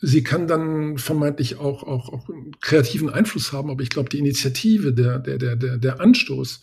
sie 0.00 0.22
kann 0.22 0.46
dann 0.46 0.98
vermeintlich 0.98 1.56
auch, 1.56 1.82
auch, 1.82 2.12
auch 2.12 2.28
kreativen 2.60 3.10
Einfluss 3.10 3.52
haben, 3.52 3.70
aber 3.70 3.82
ich 3.82 3.90
glaube, 3.90 4.08
die 4.08 4.18
Initiative, 4.18 4.92
der, 4.92 5.18
der, 5.18 5.38
der, 5.38 5.56
der, 5.56 5.78
der 5.78 6.00
Anstoß, 6.00 6.62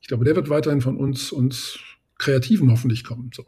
ich 0.00 0.08
glaube, 0.08 0.24
der 0.24 0.36
wird 0.36 0.48
weiterhin 0.48 0.80
von 0.80 0.96
uns, 0.96 1.32
uns 1.32 1.78
Kreativen 2.18 2.70
hoffentlich 2.70 3.04
kommen. 3.04 3.30
So. 3.34 3.44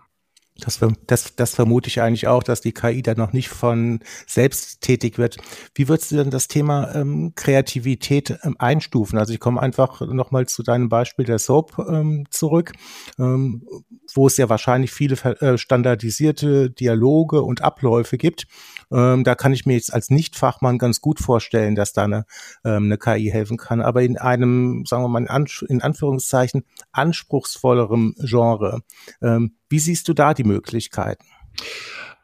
Das, 0.58 0.80
das, 1.06 1.36
das 1.36 1.54
vermute 1.54 1.88
ich 1.88 2.00
eigentlich 2.00 2.28
auch, 2.28 2.42
dass 2.42 2.62
die 2.62 2.72
KI 2.72 3.02
da 3.02 3.14
noch 3.14 3.32
nicht 3.32 3.48
von 3.48 4.00
selbst 4.26 4.80
tätig 4.80 5.18
wird. 5.18 5.36
Wie 5.74 5.88
würdest 5.88 6.10
du 6.10 6.16
denn 6.16 6.30
das 6.30 6.48
Thema 6.48 6.94
ähm, 6.94 7.32
Kreativität 7.34 8.38
ähm, 8.42 8.56
einstufen? 8.58 9.18
Also 9.18 9.34
ich 9.34 9.40
komme 9.40 9.60
einfach 9.60 10.00
nochmal 10.00 10.46
zu 10.46 10.62
deinem 10.62 10.88
Beispiel 10.88 11.26
der 11.26 11.38
Soap 11.38 11.78
ähm, 11.78 12.24
zurück, 12.30 12.72
ähm, 13.18 13.66
wo 14.14 14.28
es 14.28 14.38
ja 14.38 14.48
wahrscheinlich 14.48 14.92
viele 14.92 15.16
äh, 15.40 15.58
standardisierte 15.58 16.70
Dialoge 16.70 17.42
und 17.42 17.62
Abläufe 17.62 18.16
gibt. 18.16 18.46
Ähm, 18.90 19.24
da 19.24 19.34
kann 19.34 19.52
ich 19.52 19.66
mir 19.66 19.74
jetzt 19.74 19.92
als 19.92 20.10
Nichtfachmann 20.10 20.78
ganz 20.78 21.00
gut 21.00 21.20
vorstellen, 21.20 21.74
dass 21.74 21.92
da 21.92 22.04
eine, 22.04 22.24
ähm, 22.64 22.84
eine 22.84 22.98
KI 22.98 23.28
helfen 23.30 23.58
kann. 23.58 23.82
Aber 23.82 24.02
in 24.02 24.16
einem, 24.16 24.84
sagen 24.86 25.02
wir 25.02 25.08
mal, 25.08 25.22
in, 25.22 25.46
in 25.68 25.82
Anführungszeichen 25.82 26.64
anspruchsvollerem 26.92 28.14
Genre, 28.18 28.80
ähm, 29.20 29.56
wie 29.68 29.78
siehst 29.78 30.08
du 30.08 30.14
da 30.14 30.34
die 30.34 30.44
Möglichkeiten? 30.44 31.24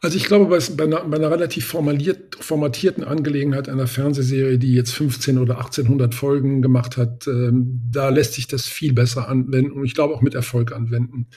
Also 0.01 0.17
ich 0.17 0.25
glaube, 0.25 0.59
bei 0.77 0.85
einer, 0.85 1.05
bei 1.05 1.17
einer 1.17 1.31
relativ 1.31 1.65
formatierten 1.67 3.05
Angelegenheit 3.05 3.69
einer 3.69 3.87
Fernsehserie, 3.87 4.59
die 4.59 4.75
jetzt 4.75 4.93
15 4.93 5.39
oder 5.39 5.59
1800 5.59 6.13
Folgen 6.13 6.61
gemacht 6.61 6.97
hat, 6.97 7.29
ähm, 7.29 7.81
da 7.89 8.09
lässt 8.09 8.35
sich 8.35 8.49
das 8.49 8.67
viel 8.67 8.95
besser 8.95 9.29
anwenden 9.29 9.79
und 9.79 9.85
ich 9.85 9.95
glaube 9.95 10.15
auch 10.15 10.21
mit 10.21 10.35
Erfolg 10.35 10.73
anwenden. 10.73 11.29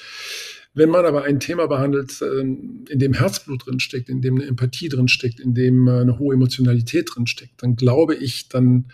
Wenn 0.73 0.89
man 0.89 1.05
aber 1.05 1.23
ein 1.23 1.39
Thema 1.39 1.67
behandelt, 1.67 2.21
ähm, 2.23 2.85
in 2.89 2.97
dem 2.97 3.13
Herzblut 3.13 3.67
drinsteckt, 3.67 4.09
in 4.09 4.21
dem 4.21 4.35
eine 4.35 4.45
Empathie 4.45 4.89
drinsteckt, 4.89 5.39
in 5.39 5.53
dem 5.53 5.87
äh, 5.87 6.01
eine 6.01 6.17
hohe 6.17 6.33
Emotionalität 6.33 7.09
drinsteckt, 7.13 7.61
dann 7.61 7.75
glaube 7.75 8.15
ich, 8.15 8.49
dann 8.49 8.85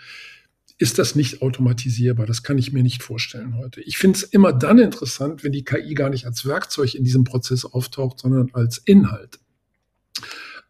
ist 0.81 0.97
das 0.97 1.15
nicht 1.15 1.43
automatisierbar. 1.43 2.25
Das 2.25 2.41
kann 2.41 2.57
ich 2.57 2.73
mir 2.73 2.81
nicht 2.81 3.03
vorstellen 3.03 3.55
heute. 3.55 3.81
Ich 3.81 3.99
finde 3.99 4.17
es 4.17 4.23
immer 4.23 4.51
dann 4.51 4.79
interessant, 4.79 5.43
wenn 5.43 5.51
die 5.51 5.63
KI 5.63 5.93
gar 5.93 6.09
nicht 6.09 6.25
als 6.25 6.43
Werkzeug 6.43 6.95
in 6.95 7.03
diesem 7.03 7.23
Prozess 7.23 7.65
auftaucht, 7.65 8.19
sondern 8.19 8.49
als 8.53 8.79
Inhalt. 8.79 9.39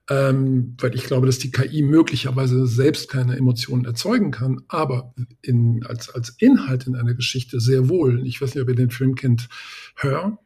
Ähm, 0.10 0.76
weil 0.80 0.96
ich 0.96 1.06
glaube, 1.06 1.28
dass 1.28 1.40
die 1.40 1.52
KI 1.52 1.82
möglicherweise 1.82 2.68
selbst 2.68 3.10
keine 3.10 3.38
Emotionen 3.38 3.86
erzeugen 3.86 4.32
kann, 4.32 4.62
aber 4.68 5.14
in, 5.42 5.86
als, 5.86 6.10
als 6.10 6.36
Inhalt 6.40 6.88
in 6.88 6.96
einer 6.96 7.14
Geschichte 7.14 7.62
sehr 7.62 7.88
wohl. 7.88 8.28
Ich 8.28 8.42
weiß 8.42 8.54
nicht, 8.54 8.62
ob 8.62 8.68
ihr 8.68 8.76
den 8.76 8.92
Film 8.92 9.16
kennt, 9.16 9.48
Hör 9.96 10.38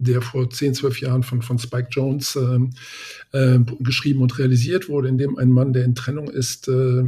der 0.00 0.22
vor 0.22 0.48
10, 0.48 0.74
12 0.74 1.00
Jahren 1.00 1.22
von, 1.24 1.42
von 1.42 1.58
Spike 1.58 1.88
Jones 1.90 2.36
äh, 2.36 3.36
äh, 3.36 3.58
geschrieben 3.80 4.22
und 4.22 4.38
realisiert 4.38 4.88
wurde, 4.88 5.08
in 5.08 5.18
dem 5.18 5.36
ein 5.38 5.50
Mann, 5.50 5.72
der 5.72 5.84
in 5.84 5.96
Trennung 5.96 6.28
ist, 6.28 6.68
äh, 6.68 7.02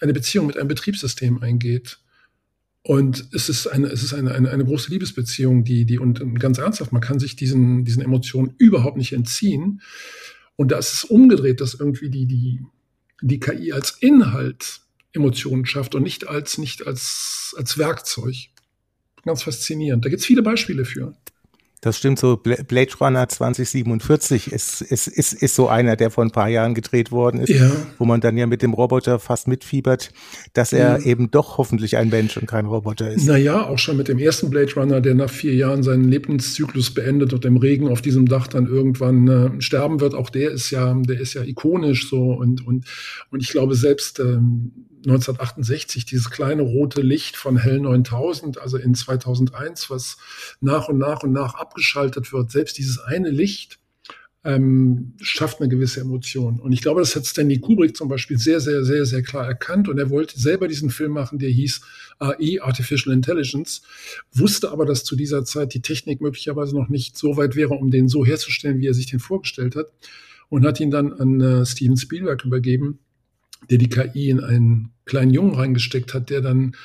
eine 0.00 0.12
Beziehung 0.12 0.46
mit 0.46 0.56
einem 0.56 0.68
Betriebssystem 0.68 1.42
eingeht. 1.42 1.98
Und 2.82 3.28
es 3.32 3.48
ist 3.48 3.66
eine, 3.66 3.88
es 3.88 4.02
ist 4.02 4.14
eine, 4.14 4.32
eine, 4.32 4.50
eine 4.50 4.64
große 4.64 4.90
Liebesbeziehung, 4.90 5.64
die, 5.64 5.84
die, 5.84 5.98
und 5.98 6.40
ganz 6.40 6.58
ernsthaft, 6.58 6.92
man 6.92 7.02
kann 7.02 7.18
sich 7.18 7.36
diesen, 7.36 7.84
diesen 7.84 8.02
Emotionen 8.02 8.54
überhaupt 8.56 8.96
nicht 8.96 9.12
entziehen. 9.12 9.82
Und 10.56 10.72
da 10.72 10.78
ist 10.78 10.92
es 10.92 11.04
umgedreht, 11.04 11.60
dass 11.60 11.74
irgendwie 11.74 12.08
die, 12.08 12.26
die, 12.26 12.60
die 13.20 13.40
KI 13.40 13.72
als 13.72 13.98
Inhalt 14.00 14.80
Emotionen 15.12 15.66
schafft 15.66 15.94
und 15.94 16.02
nicht 16.02 16.28
als, 16.28 16.58
nicht 16.58 16.86
als, 16.86 17.54
als 17.58 17.78
Werkzeug. 17.78 18.36
Ganz 19.24 19.42
faszinierend. 19.42 20.04
Da 20.04 20.08
gibt 20.08 20.20
es 20.20 20.26
viele 20.26 20.42
Beispiele 20.42 20.84
für. 20.84 21.14
Das 21.80 21.96
stimmt 21.96 22.18
so. 22.18 22.36
Blade 22.36 22.92
Runner 23.00 23.26
2047 23.26 24.52
ist, 24.52 24.82
ist, 24.82 25.06
ist, 25.06 25.32
ist 25.32 25.54
so 25.54 25.68
einer, 25.68 25.96
der 25.96 26.10
vor 26.10 26.22
ein 26.22 26.30
paar 26.30 26.48
Jahren 26.48 26.74
gedreht 26.74 27.10
worden 27.10 27.40
ist, 27.40 27.48
ja. 27.48 27.70
wo 27.98 28.04
man 28.04 28.20
dann 28.20 28.36
ja 28.36 28.46
mit 28.46 28.60
dem 28.60 28.74
Roboter 28.74 29.18
fast 29.18 29.48
mitfiebert, 29.48 30.10
dass 30.52 30.74
er 30.74 30.98
ja. 30.98 31.06
eben 31.06 31.30
doch 31.30 31.56
hoffentlich 31.56 31.96
ein 31.96 32.10
Mensch 32.10 32.36
und 32.36 32.46
kein 32.46 32.66
Roboter 32.66 33.10
ist. 33.10 33.26
Naja, 33.26 33.66
auch 33.66 33.78
schon 33.78 33.96
mit 33.96 34.08
dem 34.08 34.18
ersten 34.18 34.50
Blade 34.50 34.74
Runner, 34.74 35.00
der 35.00 35.14
nach 35.14 35.30
vier 35.30 35.54
Jahren 35.54 35.82
seinen 35.82 36.04
Lebenszyklus 36.04 36.92
beendet 36.92 37.32
und 37.32 37.46
im 37.46 37.56
Regen 37.56 37.88
auf 37.88 38.02
diesem 38.02 38.26
Dach 38.26 38.46
dann 38.46 38.66
irgendwann 38.66 39.28
äh, 39.28 39.62
sterben 39.62 40.00
wird. 40.00 40.14
Auch 40.14 40.28
der 40.28 40.50
ist 40.50 40.70
ja, 40.70 40.92
der 40.94 41.18
ist 41.18 41.32
ja 41.32 41.44
ikonisch 41.44 42.10
so 42.10 42.32
und, 42.32 42.66
und, 42.66 42.84
und 43.30 43.42
ich 43.42 43.48
glaube 43.48 43.74
selbst, 43.74 44.20
ähm, 44.20 44.72
1968 45.06 46.04
dieses 46.04 46.30
kleine 46.30 46.62
rote 46.62 47.00
Licht 47.00 47.36
von 47.36 47.56
Hell 47.56 47.80
9000, 47.80 48.58
also 48.58 48.76
in 48.76 48.94
2001, 48.94 49.90
was 49.90 50.18
nach 50.60 50.88
und 50.88 50.98
nach 50.98 51.22
und 51.22 51.32
nach 51.32 51.54
abgeschaltet 51.54 52.32
wird. 52.32 52.50
Selbst 52.50 52.76
dieses 52.78 52.98
eine 52.98 53.30
Licht 53.30 53.80
ähm, 54.42 55.14
schafft 55.20 55.60
eine 55.60 55.68
gewisse 55.68 56.00
Emotion. 56.00 56.60
Und 56.60 56.72
ich 56.72 56.80
glaube, 56.80 57.00
das 57.00 57.14
hat 57.14 57.26
Stanley 57.26 57.58
Kubrick 57.58 57.96
zum 57.96 58.08
Beispiel 58.08 58.38
sehr, 58.38 58.60
sehr, 58.60 58.84
sehr, 58.84 59.04
sehr 59.04 59.22
klar 59.22 59.46
erkannt. 59.46 59.88
Und 59.88 59.98
er 59.98 60.08
wollte 60.10 60.38
selber 60.38 60.66
diesen 60.66 60.90
Film 60.90 61.12
machen, 61.12 61.38
der 61.38 61.50
hieß 61.50 61.82
AI, 62.18 62.58
Artificial 62.62 63.14
Intelligence, 63.14 63.82
wusste 64.32 64.70
aber, 64.70 64.86
dass 64.86 65.04
zu 65.04 65.14
dieser 65.14 65.44
Zeit 65.44 65.74
die 65.74 65.82
Technik 65.82 66.20
möglicherweise 66.20 66.74
noch 66.74 66.88
nicht 66.88 67.18
so 67.18 67.36
weit 67.36 67.54
wäre, 67.54 67.74
um 67.74 67.90
den 67.90 68.08
so 68.08 68.24
herzustellen, 68.24 68.80
wie 68.80 68.86
er 68.86 68.94
sich 68.94 69.06
den 69.06 69.20
vorgestellt 69.20 69.76
hat. 69.76 69.86
Und 70.48 70.64
hat 70.66 70.80
ihn 70.80 70.90
dann 70.90 71.12
an 71.12 71.40
äh, 71.40 71.66
Steven 71.66 71.96
Spielberg 71.96 72.44
übergeben, 72.44 72.98
der 73.68 73.78
die 73.78 73.88
KI 73.88 74.30
in 74.30 74.40
einen 74.40 74.92
kleinen 75.04 75.32
Jungen 75.32 75.54
reingesteckt 75.54 76.14
hat, 76.14 76.30
der 76.30 76.40
dann 76.40 76.76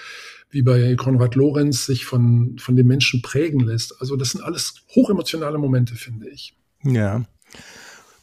wie 0.50 0.62
bei 0.62 0.96
Konrad 0.96 1.36
Lorenz 1.36 1.86
sich 1.86 2.05
von, 2.05 2.58
von 2.60 2.75
den 2.75 2.88
Menschen 2.88 3.22
prägen 3.22 3.60
lässt. 3.60 4.00
Also 4.00 4.15
das 4.15 4.32
sind 4.32 4.41
alles 4.41 4.86
hochemotionale 4.96 5.58
Momente, 5.58 5.96
finde 5.96 6.29
ich. 6.29 6.55
Ja. 6.84 7.25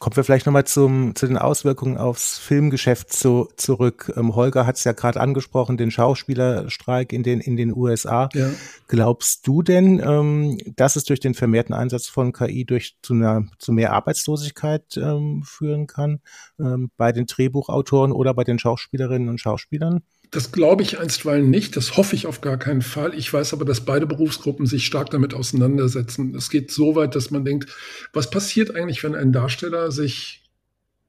Kommen 0.02 0.16
wir 0.16 0.24
vielleicht 0.24 0.46
nochmal 0.46 0.64
zum, 0.64 1.14
zu 1.14 1.28
den 1.28 1.38
Auswirkungen 1.38 1.96
aufs 1.96 2.36
Filmgeschäft 2.36 3.12
zu, 3.12 3.48
zurück. 3.56 4.12
Ähm, 4.16 4.34
Holger 4.34 4.66
hat 4.66 4.74
es 4.74 4.82
ja 4.82 4.90
gerade 4.90 5.20
angesprochen, 5.20 5.76
den 5.76 5.92
Schauspielerstreik 5.92 7.12
in 7.12 7.22
den, 7.22 7.38
in 7.38 7.56
den 7.56 7.72
USA. 7.72 8.28
Ja. 8.34 8.50
Glaubst 8.88 9.46
du 9.46 9.62
denn, 9.62 10.02
ähm, 10.04 10.58
dass 10.74 10.96
es 10.96 11.04
durch 11.04 11.20
den 11.20 11.34
vermehrten 11.34 11.72
Einsatz 11.72 12.08
von 12.08 12.32
KI 12.32 12.64
durch 12.64 12.96
zu, 13.00 13.14
einer, 13.14 13.46
zu 13.60 13.70
mehr 13.70 13.92
Arbeitslosigkeit 13.92 14.96
ähm, 14.96 15.44
führen 15.44 15.86
kann 15.86 16.18
ähm, 16.58 16.90
bei 16.96 17.12
den 17.12 17.26
Drehbuchautoren 17.26 18.10
oder 18.10 18.34
bei 18.34 18.42
den 18.42 18.58
Schauspielerinnen 18.58 19.28
und 19.28 19.38
Schauspielern? 19.38 20.00
Das 20.32 20.50
glaube 20.50 20.82
ich 20.82 20.98
einstweilen 20.98 21.50
nicht. 21.50 21.76
Das 21.76 21.98
hoffe 21.98 22.16
ich 22.16 22.26
auf 22.26 22.40
gar 22.40 22.56
keinen 22.56 22.80
Fall. 22.80 23.14
Ich 23.14 23.30
weiß 23.30 23.52
aber, 23.52 23.66
dass 23.66 23.84
beide 23.84 24.06
Berufsgruppen 24.06 24.64
sich 24.64 24.86
stark 24.86 25.10
damit 25.10 25.34
auseinandersetzen. 25.34 26.34
Es 26.34 26.48
geht 26.48 26.70
so 26.70 26.96
weit, 26.96 27.14
dass 27.14 27.30
man 27.30 27.44
denkt, 27.44 27.70
was 28.14 28.30
passiert 28.30 28.74
eigentlich, 28.74 29.04
wenn 29.04 29.14
ein 29.14 29.32
Darsteller 29.32 29.92
sich 29.92 30.42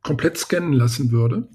komplett 0.01 0.37
scannen 0.37 0.73
lassen 0.73 1.13
würde 1.13 1.47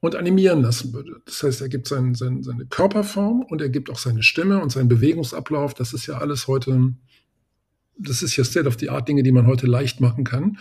und 0.00 0.14
animieren 0.14 0.60
lassen 0.60 0.92
würde? 0.92 1.22
Das 1.24 1.42
heißt, 1.42 1.62
er 1.62 1.70
gibt 1.70 1.88
sein, 1.88 2.14
sein, 2.14 2.42
seine 2.42 2.66
Körperform 2.66 3.46
und 3.48 3.62
er 3.62 3.70
gibt 3.70 3.88
auch 3.88 3.98
seine 3.98 4.22
Stimme 4.22 4.60
und 4.60 4.70
seinen 4.70 4.90
Bewegungsablauf. 4.90 5.72
Das 5.72 5.94
ist 5.94 6.06
ja 6.06 6.18
alles 6.18 6.48
heute, 6.48 6.92
das 7.96 8.22
ist 8.22 8.36
ja 8.36 8.44
State 8.44 8.68
of 8.68 8.76
the 8.78 8.90
Art 8.90 9.08
Dinge, 9.08 9.22
die 9.22 9.32
man 9.32 9.46
heute 9.46 9.66
leicht 9.66 10.02
machen 10.02 10.24
kann 10.24 10.58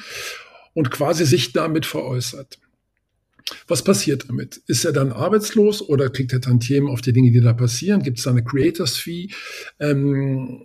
und 0.73 0.89
quasi 0.89 1.25
sich 1.25 1.51
damit 1.51 1.85
veräußert. 1.85 2.59
Was 3.67 3.83
passiert 3.83 4.29
damit? 4.29 4.61
Ist 4.67 4.85
er 4.85 4.91
dann 4.91 5.11
arbeitslos 5.11 5.81
oder 5.81 6.09
kriegt 6.09 6.33
er 6.33 6.41
Tantiemen 6.41 6.89
auf 6.89 7.01
die 7.01 7.13
Dinge, 7.13 7.31
die 7.31 7.41
da 7.41 7.53
passieren? 7.53 8.03
Gibt 8.03 8.17
es 8.19 8.25
da 8.25 8.31
eine 8.31 8.43
Creators 8.43 8.97
Fee? 8.97 9.29
Ähm, 9.79 10.61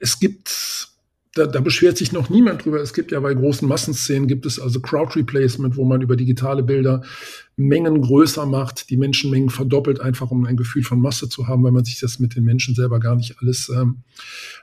es 0.00 0.18
gibt, 0.18 0.88
da, 1.34 1.46
da 1.46 1.60
beschwert 1.60 1.98
sich 1.98 2.12
noch 2.12 2.30
niemand 2.30 2.64
drüber. 2.64 2.80
Es 2.80 2.94
gibt 2.94 3.12
ja 3.12 3.20
bei 3.20 3.34
großen 3.34 3.66
Massenszenen 3.68 4.28
gibt 4.28 4.46
es 4.46 4.58
also 4.58 4.80
Crowd 4.80 5.18
Replacement, 5.18 5.76
wo 5.76 5.84
man 5.84 6.00
über 6.00 6.16
digitale 6.16 6.62
Bilder 6.62 7.02
Mengen 7.56 8.02
größer 8.02 8.44
macht, 8.44 8.90
die 8.90 8.98
Menschenmengen 8.98 9.48
verdoppelt, 9.48 10.00
einfach 10.00 10.30
um 10.30 10.44
ein 10.44 10.58
Gefühl 10.58 10.82
von 10.82 11.00
Masse 11.00 11.28
zu 11.28 11.48
haben, 11.48 11.64
weil 11.64 11.72
man 11.72 11.86
sich 11.86 11.98
das 11.98 12.18
mit 12.18 12.36
den 12.36 12.44
Menschen 12.44 12.74
selber 12.74 13.00
gar 13.00 13.16
nicht 13.16 13.36
alles 13.40 13.70
ähm, 13.70 14.02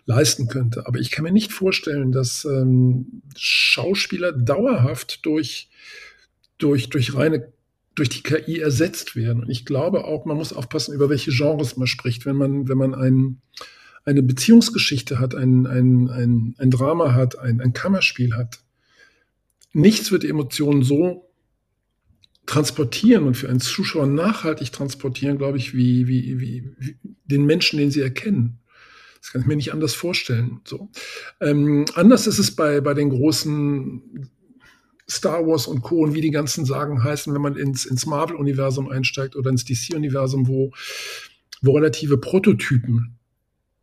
leisten 0.06 0.48
könnte. 0.48 0.86
Aber 0.86 1.00
ich 1.00 1.10
kann 1.10 1.24
mir 1.24 1.32
nicht 1.32 1.52
vorstellen, 1.52 2.12
dass 2.12 2.46
ähm, 2.46 3.24
Schauspieler 3.36 4.32
dauerhaft 4.32 5.26
durch 5.26 5.70
durch, 6.64 6.90
durch 6.90 7.16
reine 7.16 7.52
durch 7.96 8.10
die 8.10 8.24
KI 8.24 8.60
ersetzt 8.60 9.16
werden. 9.16 9.44
Und 9.44 9.50
ich 9.50 9.66
glaube 9.66 10.06
auch, 10.06 10.26
man 10.26 10.38
muss 10.38 10.54
aufpassen, 10.54 10.96
über 10.96 11.10
welche 11.10 11.32
Genres 11.32 11.78
man 11.78 11.88
spricht. 11.88 12.26
Wenn 12.26 12.36
man, 12.36 12.68
wenn 12.68 12.78
man 12.78 12.96
ein, 12.96 13.42
eine 14.04 14.24
Beziehungsgeschichte 14.24 15.20
hat, 15.20 15.36
ein, 15.36 15.68
ein, 15.68 16.10
ein, 16.10 16.56
ein 16.58 16.72
Drama 16.72 17.14
hat, 17.14 17.38
ein, 17.38 17.62
ein 17.62 17.74
Kammerspiel 17.74 18.36
hat, 18.36 18.60
nichts 19.74 20.12
wird 20.12 20.24
Emotionen 20.24 20.84
so 20.84 21.30
transportieren 22.46 23.26
und 23.26 23.38
für 23.38 23.48
einen 23.48 23.62
Zuschauer 23.62 24.08
nachhaltig 24.08 24.72
transportieren, 24.72 25.38
glaube 25.38 25.58
ich, 25.58 25.74
wie, 25.74 26.08
wie, 26.08 26.40
wie, 26.40 26.76
wie 26.78 26.98
den 27.26 27.46
Menschen, 27.46 27.78
den 27.78 27.92
sie 27.92 28.02
erkennen. 28.02 28.60
Das 29.22 29.32
kann 29.32 29.42
ich 29.42 29.48
mir 29.48 29.56
nicht 29.56 29.72
anders 29.72 29.94
vorstellen. 29.94 30.60
So. 30.66 30.90
Ähm, 31.40 31.86
anders 31.94 32.28
ist 32.28 32.40
es 32.40 32.56
bei, 32.56 32.82
bei 32.82 32.94
den 32.94 33.10
großen 33.10 34.30
Star 35.10 35.46
Wars 35.46 35.68
und 35.68 35.82
Co. 35.82 36.04
und 36.04 36.14
wie 36.14 36.22
die 36.22 36.32
ganzen 36.32 36.66
Sagen 36.66 37.04
heißen, 37.04 37.34
wenn 37.34 37.42
man 37.42 37.56
ins, 37.56 37.86
ins 37.86 38.06
Marvel-Universum 38.06 38.90
einsteigt 38.90 39.36
oder 39.36 39.50
ins 39.50 39.66
DC-Universum, 39.66 40.48
wo, 40.48 40.72
wo 41.62 41.76
relative 41.76 42.18
Prototypen 42.18 43.18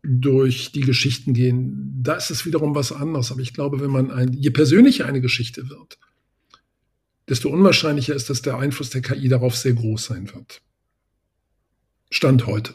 durch 0.03 0.73
die 0.73 0.81
Geschichten 0.81 1.35
gehen, 1.35 2.01
da 2.03 2.15
ist 2.15 2.31
es 2.31 2.47
wiederum 2.47 2.75
was 2.75 2.93
anderes. 2.93 3.31
Aber 3.31 3.41
ich 3.41 3.53
glaube, 3.53 3.81
wenn 3.81 3.91
man 3.91 4.11
ein, 4.11 4.33
je 4.33 4.51
persönlicher 4.51 5.07
eine 5.07 5.21
Geschichte 5.21 5.69
wird, 5.69 5.99
desto 7.29 7.51
unwahrscheinlicher 7.51 8.15
ist, 8.15 8.31
dass 8.31 8.43
der 8.43 8.59
Einfluss 8.59 8.91
der 8.91 9.03
KI 9.03 9.29
darauf 9.29 9.57
sehr 9.57 9.75
groß 9.75 10.07
sein 10.07 10.33
wird. 10.33 10.63
Stand 12.11 12.47
heute. 12.47 12.75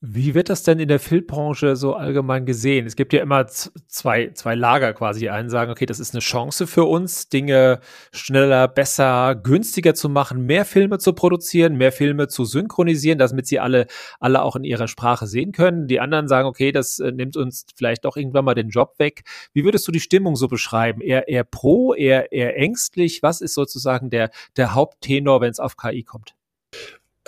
Wie 0.00 0.32
wird 0.34 0.48
das 0.48 0.62
denn 0.62 0.78
in 0.78 0.86
der 0.86 1.00
Filmbranche 1.00 1.74
so 1.74 1.94
allgemein 1.94 2.46
gesehen? 2.46 2.86
Es 2.86 2.94
gibt 2.94 3.12
ja 3.12 3.20
immer 3.20 3.48
zwei, 3.48 4.30
zwei 4.32 4.54
Lager 4.54 4.92
quasi. 4.92 5.18
Die 5.18 5.30
einen 5.30 5.50
sagen, 5.50 5.72
okay, 5.72 5.86
das 5.86 5.98
ist 5.98 6.14
eine 6.14 6.20
Chance 6.20 6.68
für 6.68 6.84
uns, 6.84 7.30
Dinge 7.30 7.80
schneller, 8.12 8.68
besser, 8.68 9.34
günstiger 9.34 9.94
zu 9.94 10.08
machen, 10.08 10.46
mehr 10.46 10.64
Filme 10.64 10.98
zu 10.98 11.14
produzieren, 11.14 11.74
mehr 11.74 11.90
Filme 11.90 12.28
zu 12.28 12.44
synchronisieren, 12.44 13.18
damit 13.18 13.48
sie 13.48 13.58
alle, 13.58 13.88
alle 14.20 14.42
auch 14.42 14.54
in 14.54 14.62
ihrer 14.62 14.86
Sprache 14.86 15.26
sehen 15.26 15.50
können. 15.50 15.88
Die 15.88 15.98
anderen 15.98 16.28
sagen, 16.28 16.46
okay, 16.46 16.70
das 16.70 17.00
äh, 17.00 17.10
nimmt 17.10 17.36
uns 17.36 17.66
vielleicht 17.74 18.04
doch 18.04 18.16
irgendwann 18.16 18.44
mal 18.44 18.54
den 18.54 18.68
Job 18.68 19.00
weg. 19.00 19.24
Wie 19.52 19.64
würdest 19.64 19.88
du 19.88 19.90
die 19.90 19.98
Stimmung 19.98 20.36
so 20.36 20.46
beschreiben? 20.46 21.00
Eher, 21.00 21.26
eher 21.26 21.42
pro, 21.42 21.92
eher, 21.92 22.30
eher 22.30 22.56
ängstlich? 22.56 23.24
Was 23.24 23.40
ist 23.40 23.54
sozusagen 23.54 24.10
der, 24.10 24.30
der 24.56 24.74
Haupttenor, 24.74 25.40
wenn 25.40 25.50
es 25.50 25.58
auf 25.58 25.76
KI 25.76 26.04
kommt? 26.04 26.36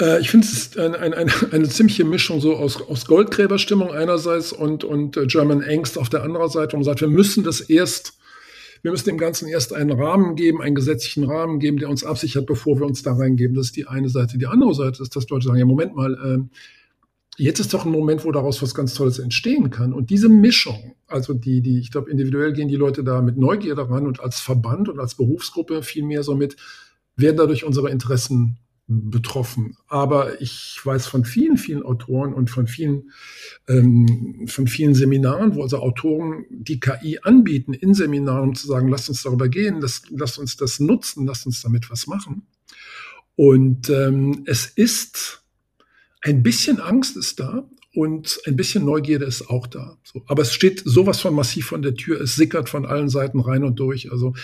Äh, 0.01 0.21
ich 0.21 0.31
finde, 0.31 0.47
es 0.47 0.53
ist 0.53 0.79
ein, 0.79 0.95
ein, 0.95 1.15
ein, 1.15 1.31
eine 1.53 1.69
ziemliche 1.69 2.05
Mischung 2.05 2.41
so 2.41 2.57
aus, 2.57 2.81
aus 2.81 3.07
Goldgräberstimmung 3.07 3.91
einerseits 3.91 4.53
und, 4.53 4.83
und 4.85 5.17
äh, 5.17 5.27
German 5.27 5.63
Angst 5.63 5.99
auf 5.99 6.09
der 6.09 6.23
anderen 6.23 6.49
Seite. 6.49 6.77
Und 6.77 6.81
man 6.81 6.85
sagt, 6.85 7.01
wir 7.01 7.09
müssen 7.09 7.45
das 7.45 7.61
erst, 7.61 8.19
wir 8.83 8.91
müssen 8.91 9.09
dem 9.09 9.19
Ganzen 9.19 9.49
erst 9.49 9.75
einen 9.75 9.93
Rahmen 9.93 10.37
geben, 10.37 10.63
einen 10.63 10.75
gesetzlichen 10.75 11.25
Rahmen 11.25 11.59
geben, 11.59 11.77
der 11.77 11.91
uns 11.91 12.03
absichert, 12.03 12.47
bevor 12.47 12.81
wir 12.81 12.87
uns 12.87 13.03
da 13.03 13.13
reingeben. 13.13 13.55
Das 13.55 13.67
ist 13.67 13.77
die 13.77 13.87
eine 13.87 14.09
Seite. 14.09 14.39
Die 14.39 14.47
andere 14.47 14.75
Seite 14.75 15.03
ist, 15.03 15.15
dass 15.15 15.29
Leute 15.29 15.47
sagen, 15.47 15.59
ja, 15.59 15.67
Moment 15.67 15.95
mal, 15.95 16.15
äh, 16.15 16.57
jetzt 17.37 17.61
ist 17.61 17.75
doch 17.75 17.85
ein 17.85 17.93
Moment, 17.93 18.25
wo 18.25 18.33
daraus 18.33 18.63
was 18.63 18.75
ganz 18.75 18.95
Tolles 18.95 19.19
entstehen 19.19 19.71
kann. 19.71 19.93
Und 19.93 20.11
diese 20.11 20.29
Mischung, 20.29 20.95
also 21.07 21.35
die, 21.35 21.61
die, 21.61 21.79
ich 21.79 21.91
glaube, 21.91 22.11
individuell 22.11 22.53
gehen 22.53 22.69
die 22.69 22.77
Leute 22.77 23.05
da 23.05 23.21
mit 23.21 23.37
Neugier 23.37 23.75
daran 23.75 24.07
und 24.07 24.21
als 24.21 24.41
Verband 24.41 24.89
und 24.89 24.99
als 24.99 25.15
Berufsgruppe 25.15 25.83
viel 25.83 26.05
mehr 26.05 26.23
so 26.23 26.35
mit, 26.35 26.57
werden 27.17 27.37
dadurch 27.37 27.65
unsere 27.65 27.91
Interessen 27.91 28.57
betroffen. 28.91 29.77
Aber 29.87 30.41
ich 30.43 30.81
weiß 30.83 31.07
von 31.07 31.25
vielen, 31.25 31.57
vielen 31.57 31.85
Autoren 31.85 32.35
und 32.35 32.51
von 32.51 32.67
vielen, 32.67 33.13
ähm, 33.69 34.47
von 34.49 34.67
vielen 34.67 34.95
Seminaren, 34.95 35.55
wo 35.55 35.63
also 35.63 35.79
Autoren 35.79 36.45
die 36.51 36.81
KI 36.81 37.21
anbieten 37.23 37.73
in 37.73 37.95
Seminaren, 37.95 38.51
um 38.51 38.55
zu 38.57 38.67
sagen, 38.67 38.89
lasst 38.89 39.09
uns 39.09 39.23
darüber 39.23 39.49
gehen, 39.49 39.81
lasst, 39.81 40.11
lasst 40.11 40.39
uns 40.39 40.57
das 40.57 40.81
nutzen, 40.81 41.25
lasst 41.25 41.47
uns 41.47 41.63
damit 41.63 41.89
was 41.89 42.09
machen. 42.09 42.47
Und 43.37 43.89
ähm, 43.91 44.43
es 44.47 44.67
ist 44.67 45.45
ein 46.21 46.43
bisschen 46.43 46.81
Angst 46.81 47.17
ist 47.17 47.39
da, 47.39 47.69
und 47.93 48.41
ein 48.47 48.55
bisschen 48.55 48.85
Neugierde 48.85 49.25
ist 49.25 49.51
auch 49.51 49.67
da. 49.67 49.99
So, 50.05 50.23
aber 50.29 50.43
es 50.43 50.53
steht 50.53 50.83
sowas 50.85 51.21
von 51.21 51.35
massiv 51.35 51.67
von 51.67 51.83
der 51.83 51.95
Tür, 51.95 52.21
es 52.21 52.37
sickert 52.37 52.69
von 52.69 52.87
allen 52.87 53.09
Seiten 53.09 53.41
rein 53.41 53.65
und 53.65 53.81
durch. 53.81 54.13
Also 54.13 54.35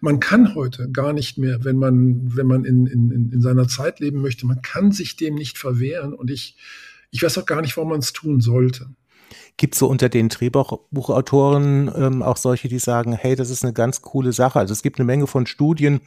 man 0.00 0.20
kann 0.20 0.54
heute 0.54 0.90
gar 0.90 1.12
nicht 1.12 1.36
mehr, 1.36 1.64
wenn 1.64 1.76
man, 1.76 2.36
wenn 2.36 2.46
man 2.46 2.64
in, 2.64 2.86
in, 2.86 3.32
in 3.32 3.40
seiner 3.40 3.66
Zeit 3.66 3.98
leben 3.98 4.22
möchte, 4.22 4.46
man 4.46 4.62
kann 4.62 4.92
sich 4.92 5.16
dem 5.16 5.34
nicht 5.34 5.58
verwehren 5.58 6.14
und 6.14 6.30
ich, 6.30 6.56
ich 7.10 7.22
weiß 7.22 7.38
auch 7.38 7.46
gar 7.46 7.62
nicht, 7.62 7.76
warum 7.76 7.90
man 7.90 8.00
es 8.00 8.12
tun 8.12 8.40
sollte. 8.40 8.88
Gibt 9.56 9.76
so 9.76 9.86
unter 9.86 10.08
den 10.08 10.28
Drehbuchautoren 10.28 11.90
ähm, 11.96 12.22
auch 12.22 12.36
solche, 12.36 12.68
die 12.68 12.80
sagen, 12.80 13.12
hey, 13.12 13.36
das 13.36 13.50
ist 13.50 13.62
eine 13.62 13.72
ganz 13.72 14.02
coole 14.02 14.32
Sache. 14.32 14.58
Also 14.58 14.72
es 14.72 14.82
gibt 14.82 14.98
eine 14.98 15.06
Menge 15.06 15.26
von 15.26 15.46
Studien, 15.46 16.00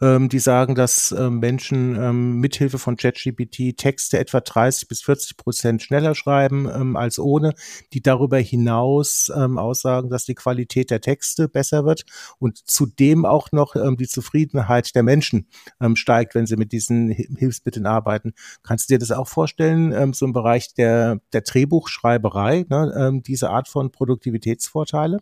ähm, 0.00 0.28
die 0.28 0.40
sagen, 0.40 0.74
dass 0.74 1.12
ähm, 1.12 1.38
Menschen 1.38 1.94
ähm, 1.94 2.40
mithilfe 2.40 2.78
von 2.78 2.96
ChatGPT 2.96 3.76
Texte 3.76 4.18
etwa 4.18 4.40
30 4.40 4.88
bis 4.88 5.02
40 5.02 5.36
Prozent 5.36 5.82
schneller 5.82 6.14
schreiben 6.14 6.68
ähm, 6.68 6.96
als 6.96 7.18
ohne, 7.18 7.54
die 7.92 8.02
darüber 8.02 8.38
hinaus 8.38 9.30
ähm, 9.34 9.58
aussagen, 9.58 10.10
dass 10.10 10.24
die 10.24 10.34
Qualität 10.34 10.90
der 10.90 11.00
Texte 11.00 11.48
besser 11.48 11.84
wird 11.84 12.04
und 12.38 12.58
zudem 12.68 13.24
auch 13.24 13.52
noch 13.52 13.76
ähm, 13.76 13.96
die 13.96 14.08
Zufriedenheit 14.08 14.94
der 14.94 15.02
Menschen 15.02 15.48
ähm, 15.80 15.96
steigt, 15.96 16.34
wenn 16.34 16.46
sie 16.46 16.56
mit 16.56 16.72
diesen 16.72 17.10
Hilfsmitteln 17.10 17.86
arbeiten. 17.86 18.32
Kannst 18.62 18.88
du 18.90 18.94
dir 18.94 18.98
das 18.98 19.12
auch 19.12 19.28
vorstellen, 19.28 19.92
ähm, 19.92 20.12
so 20.12 20.26
im 20.26 20.32
Bereich 20.32 20.74
der, 20.74 21.20
der 21.32 21.42
Drehbuchschreiberei? 21.42 22.66
Ne? 22.68 22.87
Ähm, 22.96 23.22
diese 23.22 23.50
Art 23.50 23.68
von 23.68 23.90
Produktivitätsvorteile? 23.90 25.18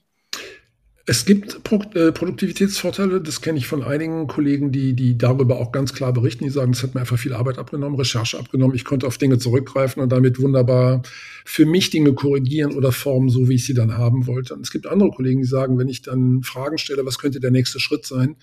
Es 1.09 1.25
gibt 1.25 1.63
Pro 1.63 1.81
äh, 1.95 2.11
Produktivitätsvorteile, 2.11 3.21
das 3.21 3.41
kenne 3.41 3.59
ich 3.59 3.69
von 3.69 3.85
einigen 3.85 4.27
Kollegen, 4.27 4.73
die, 4.73 4.93
die 4.95 5.17
darüber 5.17 5.61
auch 5.61 5.71
ganz 5.71 5.95
klar 5.95 6.13
berichten. 6.13 6.43
Die 6.43 6.51
sagen, 6.51 6.73
es 6.73 6.83
hat 6.83 6.97
mir 6.97 7.01
einfach 7.01 7.17
viel 7.17 7.33
Arbeit 7.33 7.59
abgenommen, 7.59 7.97
Recherche 7.97 8.37
abgenommen. 8.37 8.75
Ich 8.75 8.85
konnte 8.85 9.07
auf 9.07 9.17
Dinge 9.17 9.39
zurückgreifen 9.39 10.03
und 10.03 10.11
damit 10.11 10.41
wunderbar 10.41 11.03
für 11.45 11.65
mich 11.65 11.91
Dinge 11.91 12.13
korrigieren 12.13 12.73
oder 12.73 12.91
formen, 12.91 13.29
so 13.29 13.49
wie 13.49 13.55
ich 13.55 13.65
sie 13.65 13.73
dann 13.73 13.97
haben 13.97 14.27
wollte. 14.27 14.55
Und 14.55 14.63
es 14.63 14.73
gibt 14.73 14.89
andere 14.89 15.11
Kollegen, 15.11 15.43
die 15.43 15.47
sagen, 15.47 15.79
wenn 15.79 15.89
ich 15.89 16.03
dann 16.03 16.43
Fragen 16.43 16.77
stelle, 16.77 17.07
was 17.07 17.19
könnte 17.19 17.39
der 17.39 17.53
nächste 17.53 17.79
Schritt 17.79 18.05
sein, 18.05 18.35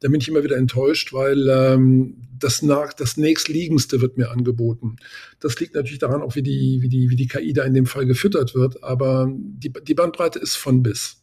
dann 0.00 0.10
bin 0.10 0.20
ich 0.20 0.26
immer 0.26 0.42
wieder 0.42 0.56
enttäuscht, 0.56 1.12
weil 1.12 1.48
ähm, 1.48 2.16
das, 2.36 2.62
nach, 2.62 2.94
das 2.94 3.16
nächstliegendste 3.16 4.00
wird 4.00 4.18
mir 4.18 4.32
angeboten. 4.32 4.96
Das 5.38 5.60
liegt 5.60 5.76
natürlich 5.76 6.00
daran, 6.00 6.22
auch 6.22 6.34
wie 6.34 6.42
die, 6.42 6.78
wie 6.80 6.88
die, 6.88 7.10
wie 7.10 7.16
die 7.16 7.28
KI 7.28 7.52
da 7.52 7.62
in 7.62 7.74
dem 7.74 7.86
Fall 7.86 8.06
gefüttert 8.06 8.56
wird, 8.56 8.82
aber 8.82 9.32
die, 9.32 9.72
die 9.86 9.94
Bandbreite 9.94 10.40
ist 10.40 10.56
von 10.56 10.82
bis 10.82 11.22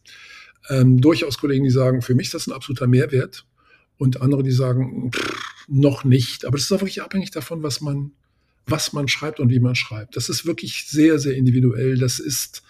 ähm, 0.68 1.00
durchaus 1.00 1.38
Kollegen, 1.38 1.64
die 1.64 1.70
sagen, 1.70 2.02
für 2.02 2.14
mich 2.14 2.26
ist 2.26 2.34
das 2.34 2.46
ein 2.46 2.52
absoluter 2.52 2.86
Mehrwert 2.86 3.46
und 3.98 4.20
andere, 4.20 4.42
die 4.42 4.52
sagen, 4.52 5.10
pff, 5.12 5.66
noch 5.68 6.04
nicht. 6.04 6.44
Aber 6.44 6.56
das 6.56 6.64
ist 6.64 6.72
auch 6.72 6.80
wirklich 6.80 7.02
abhängig 7.02 7.30
davon, 7.30 7.62
was 7.62 7.80
man, 7.80 8.12
was 8.66 8.92
man 8.92 9.08
schreibt 9.08 9.40
und 9.40 9.50
wie 9.50 9.60
man 9.60 9.74
schreibt. 9.74 10.16
Das 10.16 10.28
ist 10.28 10.46
wirklich 10.46 10.86
sehr, 10.88 11.18
sehr 11.18 11.36
individuell. 11.36 11.98
Das 11.98 12.18
ist 12.18 12.62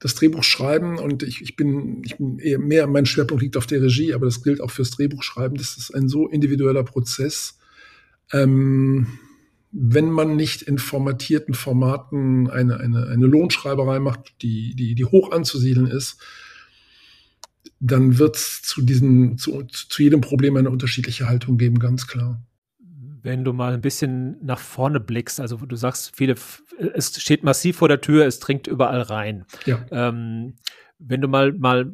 das 0.00 0.14
Drehbuch 0.14 0.44
schreiben 0.44 0.98
und 0.98 1.24
ich, 1.24 1.42
ich 1.42 1.56
bin, 1.56 2.02
ich 2.04 2.16
bin 2.16 2.38
eher 2.38 2.58
mehr, 2.58 2.86
mein 2.86 3.06
Schwerpunkt 3.06 3.42
liegt 3.42 3.56
auf 3.56 3.66
der 3.66 3.82
Regie, 3.82 4.14
aber 4.14 4.26
das 4.26 4.42
gilt 4.44 4.60
auch 4.60 4.70
fürs 4.70 4.90
Drehbuch 4.92 5.24
schreiben. 5.24 5.56
Das 5.56 5.76
ist 5.76 5.92
ein 5.92 6.08
so 6.08 6.28
individueller 6.28 6.84
Prozess. 6.84 7.58
Ähm, 8.32 9.18
wenn 9.70 10.10
man 10.10 10.36
nicht 10.36 10.62
in 10.62 10.78
formatierten 10.78 11.54
Formaten 11.54 12.48
eine, 12.48 12.78
eine, 12.78 13.08
eine 13.08 13.26
Lohnschreiberei 13.26 13.98
macht, 13.98 14.34
die, 14.42 14.74
die, 14.74 14.94
die 14.94 15.04
hoch 15.04 15.32
anzusiedeln 15.32 15.86
ist, 15.86 16.18
dann 17.80 18.18
wird 18.18 18.36
es 18.36 18.62
zu 18.62 18.82
diesem, 18.82 19.38
zu, 19.38 19.62
zu 19.64 20.02
jedem 20.02 20.20
Problem 20.20 20.56
eine 20.56 20.70
unterschiedliche 20.70 21.28
Haltung 21.28 21.58
geben, 21.58 21.78
ganz 21.78 22.06
klar. 22.06 22.42
Wenn 23.22 23.44
du 23.44 23.52
mal 23.52 23.74
ein 23.74 23.80
bisschen 23.80 24.36
nach 24.44 24.58
vorne 24.58 25.00
blickst, 25.00 25.40
also 25.40 25.56
du 25.56 25.76
sagst, 25.76 26.12
viele, 26.16 26.36
es 26.94 27.20
steht 27.20 27.44
massiv 27.44 27.76
vor 27.76 27.88
der 27.88 28.00
Tür, 28.00 28.26
es 28.26 28.38
dringt 28.38 28.66
überall 28.66 29.02
rein. 29.02 29.44
Ja. 29.66 29.84
Ähm, 29.90 30.54
wenn 30.98 31.20
du 31.20 31.28
mal, 31.28 31.52
mal 31.52 31.92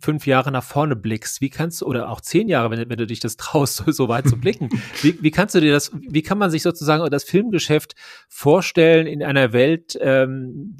fünf 0.00 0.26
Jahre 0.26 0.50
nach 0.50 0.64
vorne 0.64 0.96
blickst, 0.96 1.40
wie 1.40 1.50
kannst 1.50 1.80
du, 1.80 1.86
oder 1.86 2.08
auch 2.08 2.20
zehn 2.20 2.48
Jahre, 2.48 2.70
wenn, 2.70 2.88
wenn 2.88 2.96
du 2.96 3.06
dich 3.06 3.20
das 3.20 3.36
traust, 3.36 3.76
so, 3.76 3.90
so 3.92 4.08
weit 4.08 4.28
zu 4.28 4.36
blicken, 4.36 4.68
wie, 5.02 5.22
wie 5.22 5.30
kannst 5.30 5.54
du 5.54 5.60
dir 5.60 5.72
das, 5.72 5.90
wie 5.94 6.22
kann 6.22 6.38
man 6.38 6.50
sich 6.50 6.62
sozusagen 6.62 7.08
das 7.10 7.24
Filmgeschäft 7.24 7.94
vorstellen 8.28 9.06
in 9.06 9.22
einer 9.22 9.52
Welt, 9.52 9.98
ähm, 10.00 10.76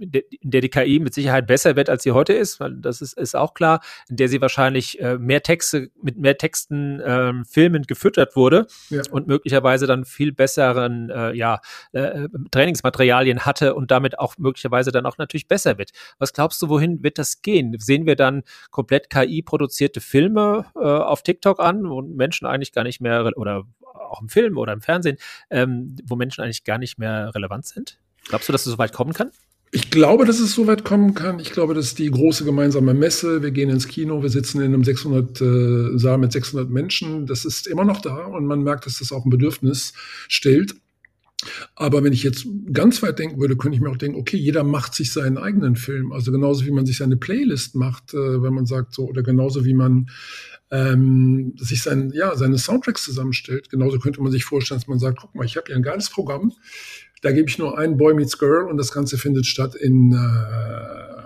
in 0.00 0.50
der 0.50 0.60
die 0.60 0.68
KI 0.68 0.98
mit 0.98 1.14
Sicherheit 1.14 1.46
besser 1.46 1.76
wird, 1.76 1.90
als 1.90 2.02
sie 2.02 2.12
heute 2.12 2.32
ist, 2.32 2.60
weil 2.60 2.74
das 2.76 3.02
ist, 3.02 3.14
ist 3.14 3.36
auch 3.36 3.54
klar, 3.54 3.80
in 4.08 4.16
der 4.16 4.28
sie 4.28 4.40
wahrscheinlich 4.40 5.00
äh, 5.00 5.18
mehr 5.18 5.42
Texte, 5.42 5.90
mit 6.02 6.16
mehr 6.18 6.38
Texten 6.38 7.02
ähm, 7.04 7.44
Filmen 7.44 7.82
gefüttert 7.82 8.36
wurde 8.36 8.66
ja. 8.90 9.02
und 9.10 9.26
möglicherweise 9.26 9.86
dann 9.86 10.04
viel 10.04 10.32
besseren 10.32 11.10
äh, 11.10 11.32
ja, 11.32 11.60
äh, 11.92 12.28
Trainingsmaterialien 12.50 13.40
hatte 13.40 13.74
und 13.74 13.90
damit 13.90 14.18
auch 14.18 14.38
möglicherweise 14.38 14.90
dann 14.90 15.06
auch 15.06 15.18
natürlich 15.18 15.48
besser 15.48 15.78
wird. 15.78 15.90
Was 16.18 16.32
glaubst 16.32 16.60
du, 16.62 16.68
wohin 16.68 17.02
wird 17.02 17.18
das 17.18 17.42
gehen? 17.42 17.74
Sehen 17.78 18.06
wir 18.06 18.16
dann 18.22 18.42
komplett 18.70 19.10
KI-produzierte 19.10 20.00
Filme 20.00 20.66
äh, 20.74 20.78
auf 20.80 21.22
TikTok 21.22 21.60
an, 21.60 21.88
wo 21.88 22.00
Menschen 22.00 22.46
eigentlich 22.46 22.72
gar 22.72 22.84
nicht 22.84 23.00
mehr 23.00 23.30
oder 23.36 23.64
auch 23.82 24.20
im 24.22 24.28
Film 24.28 24.58
oder 24.58 24.72
im 24.72 24.80
Fernsehen, 24.80 25.18
ähm, 25.50 25.96
wo 26.04 26.16
Menschen 26.16 26.42
eigentlich 26.42 26.64
gar 26.64 26.78
nicht 26.78 26.98
mehr 26.98 27.34
relevant 27.34 27.66
sind? 27.66 27.98
Glaubst 28.28 28.48
du, 28.48 28.52
dass 28.52 28.66
es 28.66 28.72
so 28.72 28.78
weit 28.78 28.92
kommen 28.92 29.12
kann? 29.12 29.30
Ich 29.74 29.90
glaube, 29.90 30.26
dass 30.26 30.38
es 30.38 30.54
so 30.54 30.66
weit 30.66 30.84
kommen 30.84 31.14
kann. 31.14 31.38
Ich 31.38 31.50
glaube, 31.50 31.72
dass 31.72 31.94
die 31.94 32.10
große 32.10 32.44
gemeinsame 32.44 32.92
Messe, 32.92 33.42
wir 33.42 33.52
gehen 33.52 33.70
ins 33.70 33.88
Kino, 33.88 34.22
wir 34.22 34.28
sitzen 34.28 34.60
in 34.60 34.74
einem 34.74 34.84
600 34.84 35.40
äh, 35.40 35.98
Saal 35.98 36.18
mit 36.18 36.30
600 36.30 36.68
Menschen, 36.68 37.26
das 37.26 37.46
ist 37.46 37.66
immer 37.66 37.84
noch 37.84 38.02
da 38.02 38.26
und 38.26 38.44
man 38.44 38.62
merkt, 38.62 38.84
dass 38.84 38.98
das 38.98 39.12
auch 39.12 39.24
ein 39.24 39.30
Bedürfnis 39.30 39.94
stellt. 40.28 40.74
Aber 41.74 42.04
wenn 42.04 42.12
ich 42.12 42.22
jetzt 42.22 42.46
ganz 42.72 43.02
weit 43.02 43.18
denken 43.18 43.40
würde, 43.40 43.56
könnte 43.56 43.76
ich 43.76 43.82
mir 43.82 43.90
auch 43.90 43.96
denken, 43.96 44.18
okay, 44.18 44.36
jeder 44.36 44.64
macht 44.64 44.94
sich 44.94 45.12
seinen 45.12 45.38
eigenen 45.38 45.76
Film. 45.76 46.12
Also 46.12 46.32
genauso 46.32 46.64
wie 46.66 46.70
man 46.70 46.86
sich 46.86 46.98
seine 46.98 47.16
Playlist 47.16 47.74
macht, 47.74 48.14
äh, 48.14 48.42
wenn 48.42 48.54
man 48.54 48.66
sagt 48.66 48.94
so, 48.94 49.08
oder 49.08 49.22
genauso 49.22 49.64
wie 49.64 49.74
man 49.74 50.08
ähm, 50.70 51.54
sich 51.58 51.82
sein, 51.82 52.10
ja, 52.14 52.34
seine 52.36 52.58
Soundtracks 52.58 53.04
zusammenstellt. 53.04 53.70
Genauso 53.70 53.98
könnte 53.98 54.22
man 54.22 54.32
sich 54.32 54.44
vorstellen, 54.44 54.80
dass 54.80 54.88
man 54.88 54.98
sagt, 54.98 55.18
guck 55.20 55.34
mal, 55.34 55.44
ich 55.44 55.56
habe 55.56 55.66
hier 55.66 55.76
ein 55.76 55.82
geiles 55.82 56.10
Programm, 56.10 56.52
da 57.20 57.30
gebe 57.30 57.48
ich 57.48 57.58
nur 57.58 57.78
einen 57.78 57.96
Boy 57.96 58.14
Meets 58.14 58.38
Girl 58.38 58.68
und 58.68 58.78
das 58.78 58.90
Ganze 58.90 59.16
findet 59.16 59.46
statt 59.46 59.74
in 59.74 60.12
äh, 60.12 61.21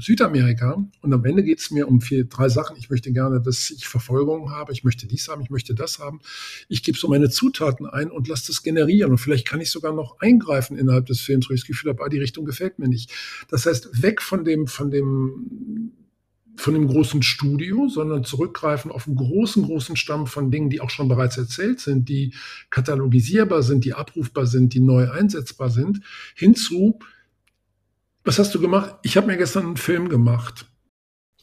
Südamerika. 0.00 0.84
Und 1.00 1.12
am 1.12 1.24
Ende 1.24 1.42
geht 1.42 1.60
es 1.60 1.70
mir 1.70 1.88
um 1.88 2.00
vier, 2.00 2.24
drei 2.24 2.48
Sachen. 2.48 2.76
Ich 2.76 2.90
möchte 2.90 3.12
gerne, 3.12 3.40
dass 3.40 3.70
ich 3.70 3.86
Verfolgung 3.86 4.50
habe. 4.50 4.72
Ich 4.72 4.84
möchte 4.84 5.06
dies 5.06 5.28
haben. 5.28 5.42
Ich 5.42 5.50
möchte 5.50 5.74
das 5.74 5.98
haben. 5.98 6.20
Ich 6.68 6.82
gebe 6.82 6.98
so 6.98 7.08
meine 7.08 7.30
Zutaten 7.30 7.86
ein 7.86 8.10
und 8.10 8.28
lasse 8.28 8.48
das 8.48 8.62
generieren. 8.62 9.12
Und 9.12 9.18
vielleicht 9.18 9.46
kann 9.46 9.60
ich 9.60 9.70
sogar 9.70 9.92
noch 9.92 10.20
eingreifen 10.20 10.76
innerhalb 10.78 11.06
des 11.06 11.20
Films, 11.20 11.48
wo 11.48 11.54
ich 11.54 11.60
das 11.60 11.66
Gefühl 11.66 11.90
habe, 11.90 12.04
ah, 12.04 12.08
die 12.08 12.18
Richtung 12.18 12.44
gefällt 12.44 12.78
mir 12.78 12.88
nicht. 12.88 13.12
Das 13.48 13.66
heißt, 13.66 14.02
weg 14.02 14.22
von 14.22 14.44
dem, 14.44 14.66
von 14.66 14.90
dem 14.90 15.92
von 16.56 16.74
dem 16.74 16.88
großen 16.88 17.22
Studio, 17.22 17.88
sondern 17.88 18.24
zurückgreifen 18.24 18.90
auf 18.90 19.06
einen 19.06 19.16
großen, 19.16 19.62
großen 19.64 19.96
Stamm 19.96 20.26
von 20.26 20.50
Dingen, 20.50 20.70
die 20.70 20.80
auch 20.80 20.90
schon 20.90 21.08
bereits 21.08 21.36
erzählt 21.36 21.80
sind, 21.80 22.08
die 22.08 22.34
katalogisierbar 22.70 23.62
sind, 23.62 23.84
die 23.84 23.94
abrufbar 23.94 24.46
sind, 24.46 24.74
die 24.74 24.80
neu 24.80 25.10
einsetzbar 25.10 25.70
sind, 25.70 26.00
hinzu, 26.34 26.98
was 28.26 28.38
hast 28.38 28.54
du 28.54 28.60
gemacht? 28.60 28.96
Ich 29.02 29.16
habe 29.16 29.28
mir 29.28 29.36
gestern 29.36 29.66
einen 29.66 29.76
Film 29.76 30.08
gemacht. 30.08 30.66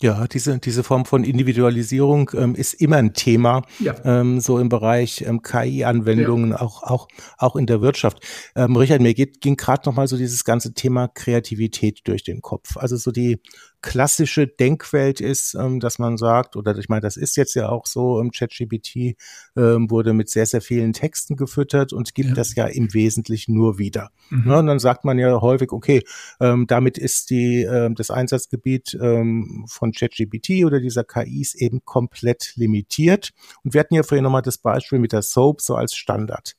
Ja, 0.02 0.28
diese, 0.28 0.60
diese 0.60 0.84
Form 0.84 1.06
von 1.06 1.24
Individualisierung 1.24 2.30
ähm, 2.34 2.56
ist 2.56 2.74
immer 2.74 2.98
ein 2.98 3.14
Thema, 3.14 3.62
ja. 3.80 3.96
ähm, 4.04 4.42
so 4.42 4.60
im 4.60 4.68
Bereich 4.68 5.22
ähm, 5.22 5.42
KI-Anwendungen, 5.42 6.50
ja. 6.52 6.60
auch, 6.60 6.84
auch, 6.84 7.08
auch 7.38 7.56
in 7.56 7.68
der 7.68 7.80
Wirtschaft. 7.80 8.20
Ähm, 8.56 8.76
Richard, 8.76 9.00
mir 9.00 9.14
geht, 9.14 9.40
ging 9.40 9.56
gerade 9.56 9.88
nochmal 9.88 10.10
so 10.10 10.18
dieses 10.18 10.44
ganze 10.44 10.74
Thema 10.74 11.08
Kreativität 11.08 12.02
durch 12.04 12.24
den 12.24 12.42
Kopf. 12.42 12.76
Also 12.76 12.98
so 12.98 13.12
die 13.12 13.40
klassische 13.84 14.48
Denkwelt 14.48 15.22
ist, 15.22 15.56
ähm, 15.56 15.80
dass 15.82 16.00
man 16.00 16.18
sagt, 16.18 16.56
oder 16.56 16.76
ich 16.78 16.88
meine, 16.88 17.02
das 17.02 17.18
ist 17.18 17.36
jetzt 17.36 17.54
ja 17.54 17.70
auch 17.70 17.86
so, 17.86 18.20
ähm, 18.20 18.32
ChatGPT 18.32 19.18
ähm, 19.58 19.92
wurde 19.92 20.14
mit 20.14 20.30
sehr, 20.30 20.46
sehr 20.46 20.62
vielen 20.62 20.94
Texten 20.94 21.36
gefüttert 21.36 21.92
und 21.92 22.16
gibt 22.16 22.30
ja. 22.30 22.36
das 22.36 22.56
ja 22.56 22.66
im 22.66 22.94
Wesentlichen 22.94 23.54
nur 23.54 23.78
wieder. 23.78 24.10
Mhm. 24.30 24.50
Und 24.50 24.68
dann 24.68 24.80
sagt 24.80 25.04
man 25.04 25.20
ja 25.20 25.42
häufig, 25.42 25.74
okay, 25.74 26.02
ähm, 26.40 26.66
damit 26.66 26.98
ist 26.98 27.30
die, 27.30 27.68
das 27.96 28.10
Einsatzgebiet 28.10 28.98
von 28.98 29.92
ChatGPT 29.92 30.64
oder 30.66 30.80
dieser 30.80 31.04
KIs 31.04 31.56
eben 31.56 31.84
komplett 31.84 32.54
limitiert. 32.56 33.32
Und 33.64 33.74
wir 33.74 33.82
hatten 33.82 33.96
ja 33.96 34.04
vorhin 34.04 34.24
nochmal 34.24 34.42
das 34.42 34.58
Beispiel 34.58 35.00
mit 35.00 35.12
der 35.12 35.22
Soap 35.22 35.60
so 35.60 35.76
als 35.76 35.94
Standard. 35.96 36.56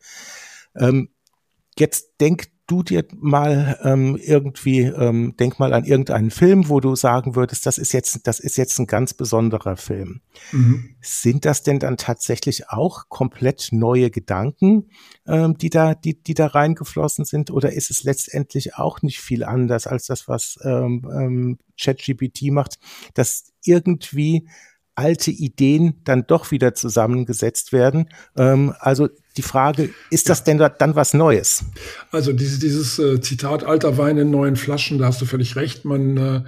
Jetzt 1.78 2.20
denkt 2.20 2.50
du 2.66 2.82
dir 2.82 3.04
mal 3.16 3.78
ähm, 3.82 4.16
irgendwie, 4.16 4.80
ähm, 4.80 5.34
denk 5.38 5.58
mal 5.58 5.74
an 5.74 5.84
irgendeinen 5.84 6.30
Film, 6.30 6.68
wo 6.68 6.80
du 6.80 6.96
sagen 6.96 7.36
würdest, 7.36 7.66
das 7.66 7.78
ist 7.78 7.92
jetzt, 7.92 8.26
das 8.26 8.40
ist 8.40 8.56
jetzt 8.56 8.78
ein 8.78 8.86
ganz 8.86 9.12
besonderer 9.12 9.76
Film. 9.76 10.20
Mhm. 10.52 10.96
Sind 11.00 11.44
das 11.44 11.62
denn 11.62 11.78
dann 11.78 11.96
tatsächlich 11.96 12.70
auch 12.70 13.08
komplett 13.08 13.68
neue 13.72 14.10
Gedanken, 14.10 14.88
ähm, 15.26 15.58
die 15.58 15.70
da, 15.70 15.94
die, 15.94 16.22
die 16.22 16.34
da 16.34 16.46
reingeflossen 16.46 17.24
sind, 17.24 17.50
oder 17.50 17.72
ist 17.72 17.90
es 17.90 18.02
letztendlich 18.02 18.76
auch 18.76 19.02
nicht 19.02 19.20
viel 19.20 19.44
anders 19.44 19.86
als 19.86 20.06
das, 20.06 20.26
was 20.28 20.58
ähm, 20.62 21.06
ähm, 21.12 21.58
ChatGPT 21.78 22.50
macht, 22.50 22.78
dass 23.14 23.52
irgendwie 23.64 24.48
alte 24.94 25.30
Ideen 25.30 25.94
dann 26.04 26.26
doch 26.26 26.50
wieder 26.50 26.74
zusammengesetzt 26.74 27.72
werden. 27.72 28.08
Ähm, 28.36 28.74
also 28.78 29.08
die 29.36 29.42
Frage, 29.42 29.90
ist 30.10 30.28
das 30.28 30.44
denn 30.44 30.58
dann 30.58 30.94
was 30.94 31.14
Neues? 31.14 31.64
Also 32.10 32.32
dieses, 32.32 32.60
dieses 32.60 32.98
äh, 32.98 33.20
Zitat 33.20 33.64
alter 33.64 33.98
Wein 33.98 34.16
in 34.18 34.30
neuen 34.30 34.56
Flaschen, 34.56 34.98
da 34.98 35.06
hast 35.06 35.20
du 35.20 35.26
völlig 35.26 35.56
recht. 35.56 35.84
Man, 35.84 36.16
äh, 36.16 36.44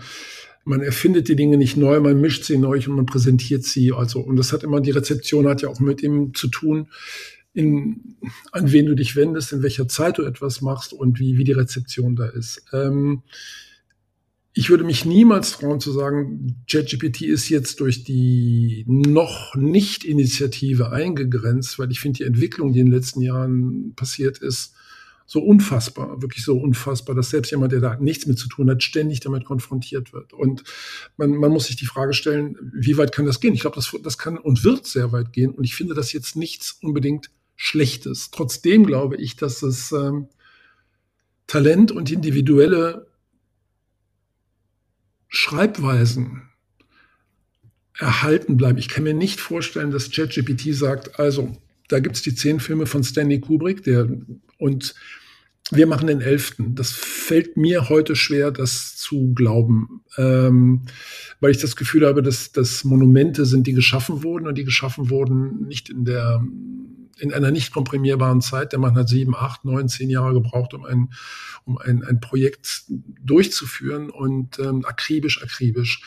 man 0.65 0.83
erfindet 0.83 1.29
die 1.29 1.37
Dinge 1.37 1.57
nicht 1.57 1.77
neu, 1.77 2.01
man 2.01 2.21
mischt 2.21 2.45
sie 2.45 2.59
neu 2.59 2.77
und 2.77 2.95
man 2.95 3.07
präsentiert 3.07 3.65
sie. 3.65 3.93
Also, 3.93 4.21
und 4.21 4.37
das 4.37 4.53
hat 4.53 4.63
immer, 4.63 4.81
die 4.81 4.93
Rezeption 4.93 5.49
hat 5.49 5.63
ja 5.63 5.69
auch 5.69 5.81
mit 5.81 6.03
dem 6.03 6.35
zu 6.35 6.49
tun, 6.49 6.89
in, 7.55 8.17
an 8.53 8.71
wen 8.71 8.87
du 8.87 8.95
dich 8.95 9.17
wendest, 9.17 9.53
in 9.53 9.63
welcher 9.63 9.89
Zeit 9.89 10.19
du 10.19 10.23
etwas 10.23 10.61
machst 10.61 10.93
und 10.93 11.19
wie, 11.19 11.39
wie 11.39 11.45
die 11.45 11.53
Rezeption 11.53 12.15
da 12.15 12.27
ist. 12.27 12.63
Ähm, 12.73 13.23
ich 14.59 14.71
würde 14.71 14.85
mich 14.85 15.05
niemals 15.05 15.53
trauen 15.53 15.81
zu 15.81 15.93
sagen, 15.93 16.65
ChatGPT 16.67 17.21
ist 17.21 17.51
jetzt 17.51 17.79
durch 17.81 18.05
die 18.05 18.85
noch 18.87 19.55
nicht 19.55 20.03
Initiative 20.03 20.91
eingegrenzt, 20.93 21.79
weil 21.79 21.91
ich 21.91 22.01
finde 22.01 22.17
die 22.17 22.25
Entwicklung, 22.25 22.73
die 22.73 22.81
in 22.81 22.87
den 22.87 22.95
letzten 22.95 23.21
Jahren 23.21 23.93
passiert 23.97 24.39
ist, 24.39 24.73
so 25.27 25.41
unfassbar, 25.41 26.23
wirklich 26.23 26.43
so 26.43 26.57
unfassbar, 26.57 27.15
dass 27.15 27.29
selbst 27.29 27.51
jemand, 27.51 27.73
der 27.73 27.81
da 27.81 27.97
nichts 27.97 28.25
mit 28.25 28.39
zu 28.39 28.49
tun 28.49 28.71
hat, 28.71 28.83
ständig 28.83 29.21
damit 29.21 29.45
konfrontiert 29.45 30.15
wird. 30.15 30.33
Und 30.33 30.65
man, 31.19 31.33
man 31.33 31.51
muss 31.51 31.67
sich 31.67 31.77
die 31.77 31.85
Frage 31.85 32.15
stellen, 32.15 32.57
wie 32.73 32.97
weit 32.97 33.13
kann 33.13 33.27
das 33.27 33.41
gehen? 33.41 33.53
Ich 33.53 33.61
glaube, 33.61 33.77
das, 33.77 33.95
das 34.03 34.17
kann 34.17 34.39
und 34.39 34.65
wird 34.65 34.87
sehr 34.87 35.13
weit 35.13 35.35
gehen. 35.35 35.51
Und 35.51 35.65
ich 35.65 35.75
finde 35.75 35.93
das 35.93 36.15
jetzt 36.15 36.35
nichts 36.35 36.79
unbedingt 36.81 37.31
Schlechtes. 37.57 38.31
Trotzdem 38.31 38.87
glaube 38.87 39.17
ich, 39.17 39.37
dass 39.37 39.63
es 39.63 39.93
ähm, 39.93 40.29
Talent 41.47 41.93
und 41.93 42.11
individuelle 42.11 43.07
Schreibweisen 45.47 46.43
erhalten 47.97 48.57
bleiben. 48.57 48.79
Ich 48.79 48.89
kann 48.89 49.05
mir 49.05 49.15
nicht 49.15 49.41
vorstellen, 49.41 49.93
dass 49.93 50.11
ChatGPT 50.11 50.75
sagt, 50.75 51.21
also 51.21 51.57
da 51.87 52.01
gibt 52.01 52.17
es 52.17 52.23
die 52.23 52.35
zehn 52.35 52.59
Filme 52.59 52.87
von 52.87 53.05
Stanley 53.05 53.39
Kubrick, 53.39 53.85
der 53.85 54.09
und 54.59 54.97
wir 55.71 55.87
machen 55.87 56.09
den 56.09 56.21
elften. 56.21 56.75
Das 56.75 56.91
fällt 56.91 57.57
mir 57.57 57.89
heute 57.89 58.17
schwer, 58.17 58.51
das 58.51 58.97
zu 58.97 59.35
glauben, 59.35 60.03
ähm, 60.17 60.83
weil 61.39 61.53
ich 61.53 61.59
das 61.59 61.77
Gefühl 61.77 62.07
habe, 62.07 62.23
dass 62.23 62.51
das 62.51 62.83
Monumente 62.83 63.47
sind, 63.47 63.69
die 63.69 63.73
geschaffen 63.73 64.25
wurden 64.25 64.49
und 64.49 64.59
die 64.59 64.65
geschaffen 64.65 65.11
wurden 65.11 65.69
nicht 65.69 65.91
in 65.91 66.05
der 66.05 66.45
in 67.19 67.33
einer 67.33 67.51
nicht 67.51 67.73
komprimierbaren 67.73 68.41
Zeit. 68.41 68.73
Der 68.73 68.79
Mann 68.79 68.95
hat 68.95 69.09
sieben, 69.09 69.35
acht, 69.35 69.65
neun, 69.65 69.89
zehn 69.89 70.11
Jahre 70.11 70.35
gebraucht, 70.35 70.75
um 70.75 70.85
ein, 70.85 71.13
um 71.65 71.79
ein, 71.79 72.05
ein 72.05 72.21
Projekt 72.21 72.85
durchzuführen 72.89 74.11
und 74.11 74.59
ähm, 74.59 74.85
akribisch, 74.85 75.43
akribisch. 75.43 76.03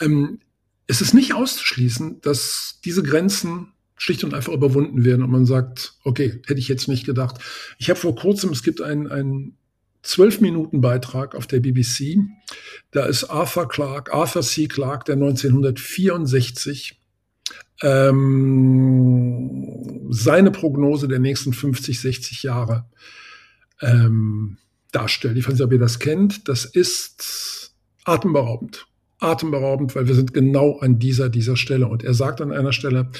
Ähm, 0.00 0.40
es 0.86 1.00
ist 1.00 1.14
nicht 1.14 1.34
auszuschließen, 1.34 2.20
dass 2.20 2.80
diese 2.84 3.02
Grenzen 3.02 3.68
schlicht 3.96 4.24
und 4.24 4.34
einfach 4.34 4.52
überwunden 4.52 5.04
werden 5.04 5.22
und 5.22 5.30
man 5.30 5.46
sagt, 5.46 5.94
okay, 6.02 6.42
hätte 6.46 6.58
ich 6.58 6.68
jetzt 6.68 6.88
nicht 6.88 7.06
gedacht. 7.06 7.36
Ich 7.78 7.88
habe 7.88 8.00
vor 8.00 8.16
kurzem, 8.16 8.50
es 8.50 8.62
gibt 8.62 8.80
einen, 8.80 9.56
zwölf 10.02 10.40
Minuten 10.40 10.80
Beitrag 10.80 11.34
auf 11.34 11.46
der 11.46 11.60
BBC. 11.60 12.18
Da 12.90 13.06
ist 13.06 13.24
Arthur 13.24 13.68
Clarke, 13.68 14.12
Arthur 14.12 14.42
C. 14.42 14.66
Clarke, 14.66 15.04
der 15.04 15.14
1964 15.14 17.00
ähm, 17.82 19.68
seine 20.10 20.50
Prognose 20.50 21.08
der 21.08 21.18
nächsten 21.18 21.52
50, 21.52 22.00
60 22.00 22.42
Jahre 22.44 22.86
ähm, 23.80 24.56
darstellt. 24.92 25.36
Ich 25.36 25.46
weiß 25.46 25.54
nicht, 25.54 25.62
ob 25.62 25.72
ihr 25.72 25.78
das 25.78 25.98
kennt. 25.98 26.48
Das 26.48 26.64
ist 26.64 27.74
atemberaubend. 28.04 28.86
Atemberaubend, 29.18 29.94
weil 29.94 30.08
wir 30.08 30.14
sind 30.14 30.34
genau 30.34 30.78
an 30.78 30.98
dieser, 30.98 31.28
dieser 31.28 31.56
Stelle. 31.56 31.86
Und 31.86 32.02
er 32.02 32.14
sagt 32.14 32.40
an 32.40 32.50
einer 32.52 32.72
Stelle, 32.72 33.10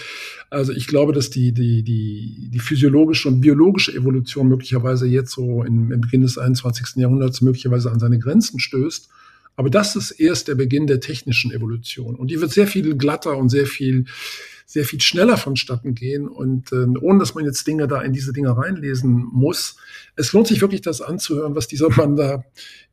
also 0.50 0.72
ich 0.72 0.88
glaube, 0.88 1.12
dass 1.12 1.30
die, 1.30 1.52
die, 1.52 1.84
die, 1.84 2.50
die 2.52 2.58
physiologische 2.58 3.28
und 3.28 3.40
biologische 3.40 3.94
Evolution 3.94 4.48
möglicherweise 4.48 5.06
jetzt 5.06 5.32
so 5.32 5.62
im, 5.62 5.92
im 5.92 6.00
Beginn 6.00 6.22
des 6.22 6.38
21. 6.38 6.96
Jahrhunderts 6.96 7.40
möglicherweise 7.40 7.90
an 7.90 8.00
seine 8.00 8.18
Grenzen 8.18 8.58
stößt. 8.58 9.08
Aber 9.56 9.70
das 9.70 9.96
ist 9.96 10.12
erst 10.12 10.48
der 10.48 10.54
Beginn 10.54 10.86
der 10.86 11.00
technischen 11.00 11.52
Evolution. 11.52 12.16
Und 12.16 12.30
die 12.30 12.40
wird 12.40 12.52
sehr 12.52 12.66
viel 12.66 12.96
glatter 12.96 13.36
und 13.36 13.48
sehr 13.48 13.66
viel 13.66 14.06
sehr 14.72 14.84
viel 14.86 15.02
schneller 15.02 15.36
vonstatten 15.36 15.94
gehen 15.94 16.26
und 16.26 16.72
äh, 16.72 16.86
ohne 17.00 17.18
dass 17.18 17.34
man 17.34 17.44
jetzt 17.44 17.66
Dinge 17.66 17.86
da 17.88 18.00
in 18.00 18.14
diese 18.14 18.32
Dinge 18.32 18.56
reinlesen 18.56 19.28
muss. 19.30 19.76
Es 20.16 20.32
lohnt 20.32 20.46
sich 20.46 20.62
wirklich, 20.62 20.80
das 20.80 21.02
anzuhören, 21.02 21.54
was 21.54 21.68
dieser 21.68 21.90
Mann 21.90 22.16
da 22.16 22.44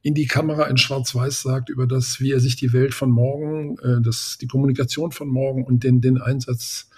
in 0.02 0.14
die 0.14 0.28
Kamera 0.28 0.66
in 0.66 0.76
Schwarz-Weiß 0.76 1.42
sagt 1.42 1.70
über 1.70 1.88
das, 1.88 2.20
wie 2.20 2.34
er 2.34 2.42
sich 2.42 2.58
die 2.58 2.74
Welt 2.74 2.94
von 2.94 3.10
morgen, 3.10 3.78
äh, 3.80 4.02
das, 4.02 4.38
die 4.42 4.48
Kommunikation 4.48 5.14
von 5.14 5.30
morgen 5.30 5.64
und 5.64 5.86
den, 5.86 6.02
den 6.02 6.18
Einsatz 6.18 6.90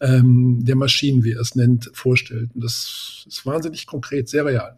ähm, 0.00 0.58
der 0.62 0.76
Maschinen, 0.76 1.24
wie 1.24 1.32
er 1.32 1.40
es 1.40 1.54
nennt, 1.54 1.90
vorstellt. 1.94 2.50
Und 2.54 2.62
das 2.62 3.24
ist 3.26 3.46
wahnsinnig 3.46 3.86
konkret, 3.86 4.28
sehr 4.28 4.44
real. 4.44 4.76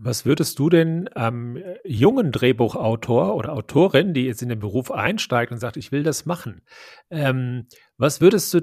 Was 0.00 0.24
würdest 0.24 0.58
du 0.58 0.68
denn 0.68 1.10
ähm, 1.16 1.62
jungen 1.84 2.30
Drehbuchautor 2.30 3.34
oder 3.34 3.52
Autorin, 3.52 4.14
die 4.14 4.26
jetzt 4.26 4.42
in 4.42 4.48
den 4.48 4.60
Beruf 4.60 4.92
einsteigt 4.92 5.50
und 5.50 5.58
sagt, 5.58 5.76
ich 5.76 5.90
will 5.90 6.04
das 6.04 6.24
machen, 6.24 6.62
ähm, 7.10 7.66
was 7.96 8.20
würdest 8.20 8.54
du 8.54 8.60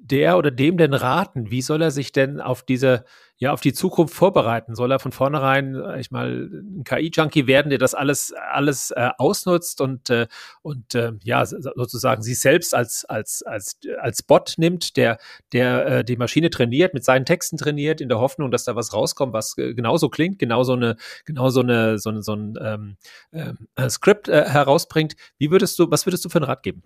der 0.00 0.38
oder 0.38 0.50
dem 0.50 0.76
denn 0.76 0.94
raten? 0.94 1.50
Wie 1.50 1.62
soll 1.62 1.82
er 1.82 1.90
sich 1.90 2.12
denn 2.12 2.40
auf 2.40 2.62
diese, 2.62 3.04
ja, 3.38 3.52
auf 3.52 3.60
die 3.60 3.72
Zukunft 3.72 4.14
vorbereiten? 4.14 4.74
Soll 4.74 4.90
er 4.92 4.98
von 4.98 5.12
vornherein, 5.12 5.76
ich 5.98 6.10
mal, 6.10 6.48
ein 6.52 6.84
KI-Junkie 6.84 7.46
werden, 7.46 7.70
der 7.70 7.78
das 7.78 7.94
alles, 7.94 8.32
alles 8.32 8.90
äh, 8.92 9.10
ausnutzt 9.18 9.80
und, 9.80 10.10
äh, 10.10 10.26
und 10.62 10.94
äh, 10.94 11.12
ja, 11.22 11.44
sozusagen 11.44 12.22
sich 12.22 12.40
selbst 12.40 12.74
als, 12.74 13.04
als, 13.04 13.42
als, 13.42 13.78
als 14.00 14.22
Bot 14.22 14.54
nimmt, 14.56 14.96
der, 14.96 15.18
der 15.52 15.86
äh, 15.86 16.04
die 16.04 16.16
Maschine 16.16 16.50
trainiert, 16.50 16.94
mit 16.94 17.04
seinen 17.04 17.26
Texten 17.26 17.56
trainiert, 17.56 18.00
in 18.00 18.08
der 18.08 18.18
Hoffnung, 18.18 18.50
dass 18.50 18.64
da 18.64 18.74
was 18.74 18.92
rauskommt, 18.92 19.32
was 19.32 19.56
äh, 19.58 19.74
genauso 19.74 20.08
klingt, 20.08 20.38
genauso 20.38 20.72
eine, 20.72 20.96
genauso 21.24 21.60
eine, 21.60 21.98
so, 21.98 22.10
eine, 22.10 22.22
so 22.22 22.34
ein 22.34 22.54
ähm, 22.60 22.96
äh, 23.32 23.90
Skript 23.90 24.28
äh, 24.28 24.44
herausbringt. 24.48 25.14
Wie 25.38 25.50
würdest 25.50 25.78
du, 25.78 25.90
was 25.90 26.06
würdest 26.06 26.24
du 26.24 26.28
für 26.28 26.38
einen 26.38 26.46
Rat 26.46 26.62
geben? 26.62 26.82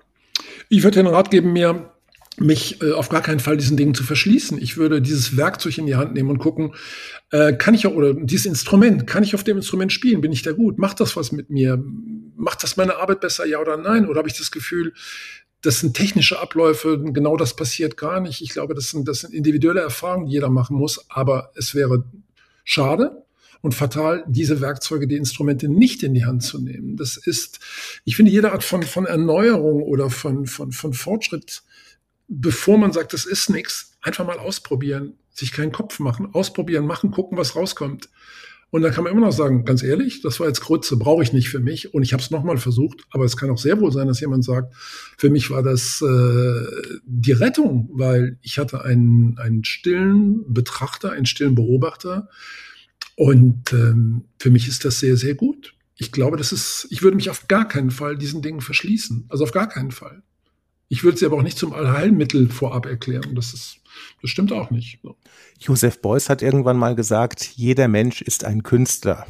Ich 0.69 0.83
würde 0.83 1.03
den 1.03 1.07
Rat 1.07 1.31
geben, 1.31 1.53
mir 1.53 1.93
mich 2.39 2.81
äh, 2.83 2.93
auf 2.93 3.09
gar 3.09 3.23
keinen 3.23 3.41
Fall 3.41 3.57
diesen 3.57 3.77
Dingen 3.77 3.95
zu 3.95 4.05
verschließen. 4.05 4.61
Ich 4.61 4.77
würde 4.77 5.03
dieses 5.03 5.37
Werkzeug 5.37 5.79
in 5.79 5.87
die 5.87 5.97
Hand 5.97 6.15
nehmen 6.15 6.31
und 6.31 6.39
gucken, 6.39 6.75
äh, 7.31 7.53
kann 7.53 7.75
ich 7.75 7.87
oder 7.87 8.15
dieses 8.15 8.47
Instrument, 8.47 9.07
kann 9.07 9.23
ich 9.23 9.35
auf 9.35 9.45
dem 9.45 9.59
Instrument 9.59 9.93
spielen? 9.93 10.21
Bin 10.21 10.33
ich 10.33 10.43
da 10.43 10.53
gut? 10.53 10.79
Macht 10.79 11.01
das 11.01 11.17
was 11.17 11.33
mit 11.33 11.51
mir? 11.51 11.83
Macht 12.37 12.63
das 12.63 12.77
meine 12.77 12.97
Arbeit 12.97 13.21
besser, 13.21 13.47
ja 13.47 13.59
oder 13.59 13.77
nein? 13.77 14.09
Oder 14.09 14.19
habe 14.19 14.29
ich 14.29 14.39
das 14.39 14.51
Gefühl, 14.51 14.93
das 15.63 15.81
sind 15.81 15.95
technische 15.95 16.39
Abläufe, 16.41 16.99
genau 17.13 17.37
das 17.37 17.55
passiert 17.55 17.97
gar 17.97 18.21
nicht. 18.21 18.41
Ich 18.41 18.51
glaube, 18.51 18.75
das 18.75 18.91
sind, 18.91 19.07
das 19.07 19.21
sind 19.21 19.35
individuelle 19.35 19.81
Erfahrungen, 19.81 20.27
die 20.27 20.33
jeder 20.33 20.49
machen 20.49 20.77
muss, 20.77 21.05
aber 21.11 21.53
es 21.55 21.75
wäre 21.75 22.05
schade 22.65 23.25
und 23.61 23.75
fatal, 23.75 24.25
diese 24.27 24.61
Werkzeuge, 24.61 25.07
die 25.07 25.17
Instrumente 25.17 25.69
nicht 25.69 26.03
in 26.03 26.15
die 26.15 26.25
Hand 26.25 26.43
zu 26.43 26.59
nehmen. 26.59 26.97
Das 26.97 27.19
ist, 27.19 27.61
ich 28.05 28.17
finde, 28.17 28.33
jede 28.33 28.53
Art 28.53 28.65
von, 28.65 28.83
von 28.83 29.05
Erneuerung 29.05 29.83
oder 29.83 30.09
von, 30.09 30.47
von, 30.47 30.73
von 30.73 30.95
Fortschritt, 30.95 31.63
bevor 32.31 32.79
man 32.79 32.93
sagt, 32.93 33.13
das 33.13 33.27
ist 33.27 33.51
nichts, 33.51 33.99
einfach 34.01 34.25
mal 34.25 34.39
ausprobieren, 34.39 35.15
sich 35.31 35.53
keinen 35.53 35.73
Kopf 35.73 35.99
machen, 35.99 36.33
ausprobieren, 36.33 36.87
machen, 36.87 37.11
gucken, 37.11 37.37
was 37.37 37.57
rauskommt. 37.57 38.09
Und 38.71 38.83
dann 38.83 38.93
kann 38.93 39.03
man 39.03 39.13
immer 39.13 39.27
noch 39.27 39.33
sagen, 39.33 39.65
ganz 39.65 39.83
ehrlich, 39.83 40.23
das 40.23 40.39
war 40.39 40.47
jetzt 40.47 40.61
Grütze, 40.61 40.97
brauche 40.97 41.25
ich 41.25 41.33
nicht 41.33 41.49
für 41.49 41.59
mich. 41.59 41.93
Und 41.93 42.05
ich 42.05 42.13
habe 42.13 42.23
es 42.23 42.31
nochmal 42.31 42.57
versucht. 42.57 43.01
Aber 43.11 43.25
es 43.25 43.37
kann 43.37 43.51
auch 43.51 43.59
sehr 43.59 43.81
wohl 43.81 43.91
sein, 43.91 44.07
dass 44.07 44.21
jemand 44.21 44.45
sagt, 44.45 44.73
für 45.19 45.29
mich 45.29 45.51
war 45.51 45.65
das 45.65 46.01
äh, 46.03 46.67
die 47.05 47.33
Rettung, 47.33 47.91
weil 47.93 48.39
ich 48.43 48.61
hatte 48.61 48.85
einen, 48.85 49.37
einen 49.39 49.65
stillen 49.65 50.45
Betrachter, 50.47 51.11
einen 51.11 51.27
stillen 51.27 51.57
Beobachter. 51.57 52.29
Und 53.17 53.73
ähm, 53.73 54.27
für 54.39 54.51
mich 54.51 54.69
ist 54.69 54.85
das 54.85 55.01
sehr, 55.01 55.17
sehr 55.17 55.35
gut. 55.35 55.75
Ich 55.97 56.13
glaube, 56.13 56.37
das 56.37 56.53
ist, 56.53 56.87
ich 56.91 57.03
würde 57.03 57.17
mich 57.17 57.29
auf 57.29 57.49
gar 57.49 57.67
keinen 57.67 57.91
Fall 57.91 58.17
diesen 58.17 58.41
Dingen 58.41 58.61
verschließen. 58.61 59.27
Also 59.31 59.43
auf 59.43 59.53
gar 59.53 59.69
keinen 59.69 59.91
Fall. 59.91 60.23
Ich 60.93 61.05
würde 61.05 61.17
sie 61.17 61.25
aber 61.25 61.37
auch 61.37 61.43
nicht 61.43 61.57
zum 61.57 61.73
Allheilmittel 61.73 62.49
vorab 62.49 62.85
erklären. 62.85 63.37
Das 63.37 63.55
ist, 63.55 63.77
das 64.21 64.31
stimmt 64.31 64.53
auch 64.53 64.71
nicht. 64.71 64.99
Joseph 65.61 66.03
Beuys 66.03 66.29
hat 66.29 66.43
irgendwann 66.43 66.77
mal 66.77 66.97
gesagt, 66.97 67.45
jeder 67.55 67.87
Mensch 67.87 68.21
ist 68.23 68.45
ein 68.45 68.65
Künstler. 68.65 69.25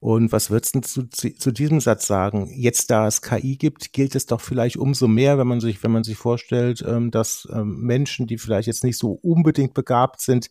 Und 0.00 0.32
was 0.32 0.50
würdest 0.50 0.74
du 0.74 0.80
zu, 0.80 1.06
zu, 1.06 1.52
diesem 1.52 1.80
Satz 1.80 2.06
sagen? 2.06 2.50
Jetzt, 2.54 2.90
da 2.90 3.06
es 3.06 3.20
KI 3.20 3.56
gibt, 3.56 3.92
gilt 3.92 4.14
es 4.14 4.24
doch 4.24 4.40
vielleicht 4.40 4.78
umso 4.78 5.06
mehr, 5.06 5.36
wenn 5.36 5.46
man 5.46 5.60
sich, 5.60 5.82
wenn 5.82 5.90
man 5.90 6.02
sich 6.02 6.16
vorstellt, 6.16 6.82
ähm, 6.86 7.10
dass 7.10 7.46
ähm, 7.52 7.80
Menschen, 7.80 8.26
die 8.26 8.38
vielleicht 8.38 8.66
jetzt 8.66 8.84
nicht 8.84 8.96
so 8.96 9.12
unbedingt 9.12 9.74
begabt 9.74 10.22
sind, 10.22 10.48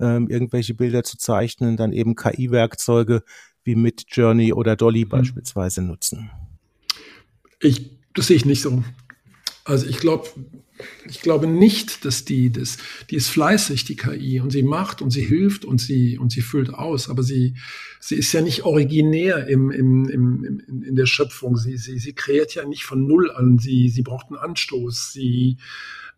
ähm, 0.00 0.28
irgendwelche 0.28 0.72
Bilder 0.72 1.04
zu 1.04 1.18
zeichnen, 1.18 1.76
dann 1.76 1.92
eben 1.92 2.16
KI-Werkzeuge 2.16 3.24
wie 3.62 3.76
mit 3.76 4.04
Journey 4.08 4.54
oder 4.54 4.74
Dolly 4.74 5.04
mhm. 5.04 5.10
beispielsweise 5.10 5.82
nutzen. 5.82 6.30
Ich, 7.60 7.98
das 8.14 8.28
sehe 8.28 8.36
ich 8.36 8.46
nicht 8.46 8.62
so. 8.62 8.82
Also 9.64 9.86
ich 9.86 9.98
glaube, 9.98 10.28
ich 11.08 11.20
glaube 11.20 11.46
nicht, 11.46 12.04
dass 12.04 12.24
die, 12.24 12.50
das, 12.50 12.78
die 13.10 13.16
ist 13.16 13.28
fleißig, 13.28 13.84
die 13.84 13.96
KI, 13.96 14.40
und 14.40 14.50
sie 14.50 14.62
macht 14.62 15.02
und 15.02 15.10
sie 15.10 15.24
hilft 15.24 15.64
und 15.64 15.80
sie, 15.80 16.18
und 16.18 16.32
sie 16.32 16.40
füllt 16.40 16.74
aus, 16.74 17.08
aber 17.08 17.22
sie, 17.22 17.54
sie 18.00 18.16
ist 18.16 18.32
ja 18.32 18.42
nicht 18.42 18.64
originär 18.64 19.46
im, 19.46 19.70
im, 19.70 20.08
im, 20.08 20.44
im, 20.44 20.82
in 20.82 20.96
der 20.96 21.06
Schöpfung. 21.06 21.56
Sie, 21.56 21.76
sie, 21.76 21.98
sie 21.98 22.12
kreiert 22.12 22.54
ja 22.54 22.64
nicht 22.64 22.84
von 22.84 23.06
Null 23.06 23.30
an. 23.30 23.58
Sie, 23.58 23.88
sie 23.88 24.02
braucht 24.02 24.28
einen 24.28 24.38
Anstoß. 24.38 25.12
Sie, 25.12 25.58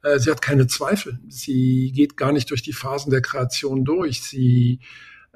äh, 0.02 0.18
sie 0.18 0.30
hat 0.30 0.40
keine 0.40 0.66
Zweifel. 0.66 1.18
Sie 1.28 1.92
geht 1.94 2.16
gar 2.16 2.32
nicht 2.32 2.50
durch 2.50 2.62
die 2.62 2.72
Phasen 2.72 3.10
der 3.10 3.22
Kreation 3.22 3.84
durch. 3.84 4.22
Sie, 4.22 4.80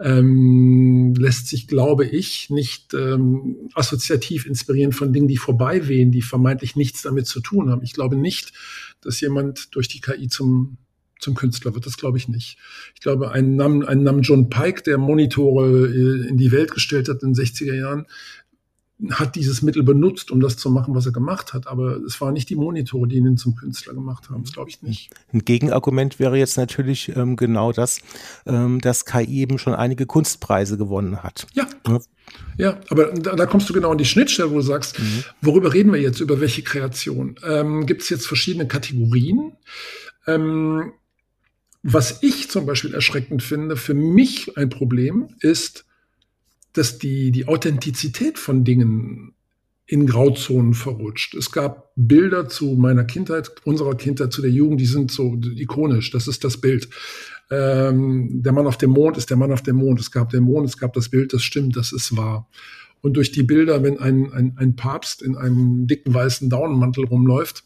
ähm, 0.01 1.15
lässt 1.17 1.49
sich, 1.49 1.67
glaube 1.67 2.07
ich, 2.07 2.51
nicht 2.51 2.95
ähm, 2.95 3.71
assoziativ 3.75 4.47
inspirieren 4.47 4.93
von 4.93 5.13
Dingen, 5.13 5.29
die 5.29 5.37
vorbeiwehen, 5.37 6.13
die 6.13 6.23
vermeintlich 6.23 6.77
nichts 6.77 7.03
damit 7.03 7.27
zu 7.27 7.41
tun 7.41 7.71
haben. 7.71 7.83
Ich 7.83 7.93
glaube 7.93 8.17
nicht, 8.17 8.53
dass 9.01 9.21
jemand 9.21 9.75
durch 9.75 9.89
die 9.89 10.01
KI 10.01 10.29
zum 10.29 10.79
zum 11.21 11.35
Künstler 11.35 11.75
wird. 11.75 11.85
Das 11.85 11.97
glaube 11.97 12.17
ich 12.19 12.29
nicht. 12.29 12.59
Ich 12.95 13.01
glaube, 13.01 13.33
ein 13.33 13.57
Nam, 13.57 13.85
ein 13.85 14.03
Nam 14.05 14.21
John 14.23 14.49
Pike, 14.51 14.83
der 14.83 14.99
Monitore 14.99 15.89
äh, 15.89 16.29
in 16.29 16.37
die 16.37 16.53
Welt 16.53 16.71
gestellt 16.71 17.09
hat 17.09 17.23
in 17.23 17.33
den 17.33 17.45
60er 17.45 17.75
Jahren, 17.75 18.07
hat 19.11 19.37
dieses 19.37 19.63
Mittel 19.63 19.85
benutzt, 19.85 20.31
um 20.31 20.41
das 20.41 20.57
zu 20.57 20.71
machen, 20.71 20.95
was 20.95 21.07
er 21.07 21.13
gemacht 21.13 21.53
hat. 21.53 21.67
Aber 21.67 21.97
es 21.99 22.21
waren 22.21 22.35
nicht 22.35 22.51
die 22.51 22.57
Monitore, 22.57 23.07
die 23.07 23.17
ihn 23.17 23.37
zum 23.37 23.55
Künstler 23.55 23.95
gemacht 23.95 24.29
haben. 24.29 24.43
Das 24.43 24.53
glaube 24.53 24.71
ich 24.71 24.83
nicht. 24.83 25.11
Ein 25.33 25.45
Gegenargument 25.45 26.19
wäre 26.19 26.37
jetzt 26.37 26.57
natürlich 26.57 27.15
ähm, 27.17 27.37
genau 27.37 27.73
das, 27.73 28.01
ähm, 28.47 28.81
dass 28.81 29.05
KI 29.05 29.41
eben 29.41 29.59
schon 29.59 29.75
einige 29.75 30.07
Kunstpreise 30.07 30.77
gewonnen 30.77 31.23
hat. 31.23 31.47
Ja. 31.55 31.67
ja. 31.87 32.01
Ja, 32.59 32.79
aber 32.91 33.07
da, 33.13 33.37
da, 33.37 33.47
kommst 33.47 33.71
du 33.71 33.73
genau 33.73 33.91
an 33.91 33.97
die 33.97 34.05
Schnittstelle, 34.05 34.51
wo 34.51 34.57
du 34.57 34.61
sagst, 34.61 34.99
mhm. 34.99 35.25
worüber 35.41 35.73
reden 35.73 35.93
wir 35.93 36.01
jetzt, 36.01 36.21
über 36.21 36.41
welche 36.41 36.63
Kreation? 36.63 37.37
Ähm, 37.43 37.87
Gibt 37.87 38.03
es 38.03 38.11
jetzt 38.11 38.27
verschiedene 38.27 38.69
Kategorien? 38.69 39.53
Ähm, 40.27 40.93
was 41.83 42.23
ich 42.23 42.51
zum 42.51 42.67
Beispiel 42.67 42.93
erschreckend 42.93 43.43
finde, 43.43 43.77
für 43.77 43.95
mich 43.95 44.59
ein 44.59 44.69
Problem 44.69 45.29
ist, 45.41 45.87
dass 46.72 46.98
die, 46.98 47.31
die 47.33 47.48
Authentizität 47.48 48.38
von 48.38 48.64
Dingen 48.64 49.35
in 49.87 50.07
Grauzonen 50.07 50.74
verrutscht. 50.74 51.35
Es 51.35 51.50
gab 51.50 51.92
Bilder 51.96 52.48
zu 52.48 52.74
meiner 52.74 53.04
Kindheit, 53.04 53.50
unserer 53.64 53.96
Kindheit, 53.96 54.33
zu 54.33 54.42
der 54.42 54.50
Jugend, 54.50 54.81
die 54.81 54.87
sind 54.87 55.11
so 55.11 55.40
ikonisch. 55.57 56.11
Das 56.11 56.28
ist 56.28 56.44
das 56.44 56.59
Bild. 56.59 56.90
Ähm, 57.50 58.42
der 58.42 58.52
Mann 58.52 58.66
auf 58.66 58.76
dem 58.76 58.90
Mond 58.90 59.16
ist 59.16 59.31
der 59.31 59.38
Mann 59.38 59.50
auf 59.50 59.62
dem 59.62 59.76
Mond. 59.76 59.98
Es 59.98 60.11
gab 60.11 60.28
den 60.28 60.44
Mond, 60.44 60.68
es 60.68 60.76
gab 60.76 60.92
das 60.92 61.09
Bild, 61.09 61.33
das 61.33 61.42
stimmt, 61.42 61.74
das 61.76 61.92
ist 61.92 62.16
wahr. 62.16 62.48
Und 63.00 63.16
durch 63.16 63.33
die 63.33 63.42
Bilder, 63.42 63.83
wenn 63.83 63.98
ein, 63.98 64.31
ein, 64.33 64.52
ein 64.57 64.76
Papst 64.76 65.22
in 65.22 65.37
einem 65.37 65.87
dicken 65.87 66.12
weißen 66.12 66.50
Daunenmantel 66.50 67.07
rumläuft, 67.07 67.64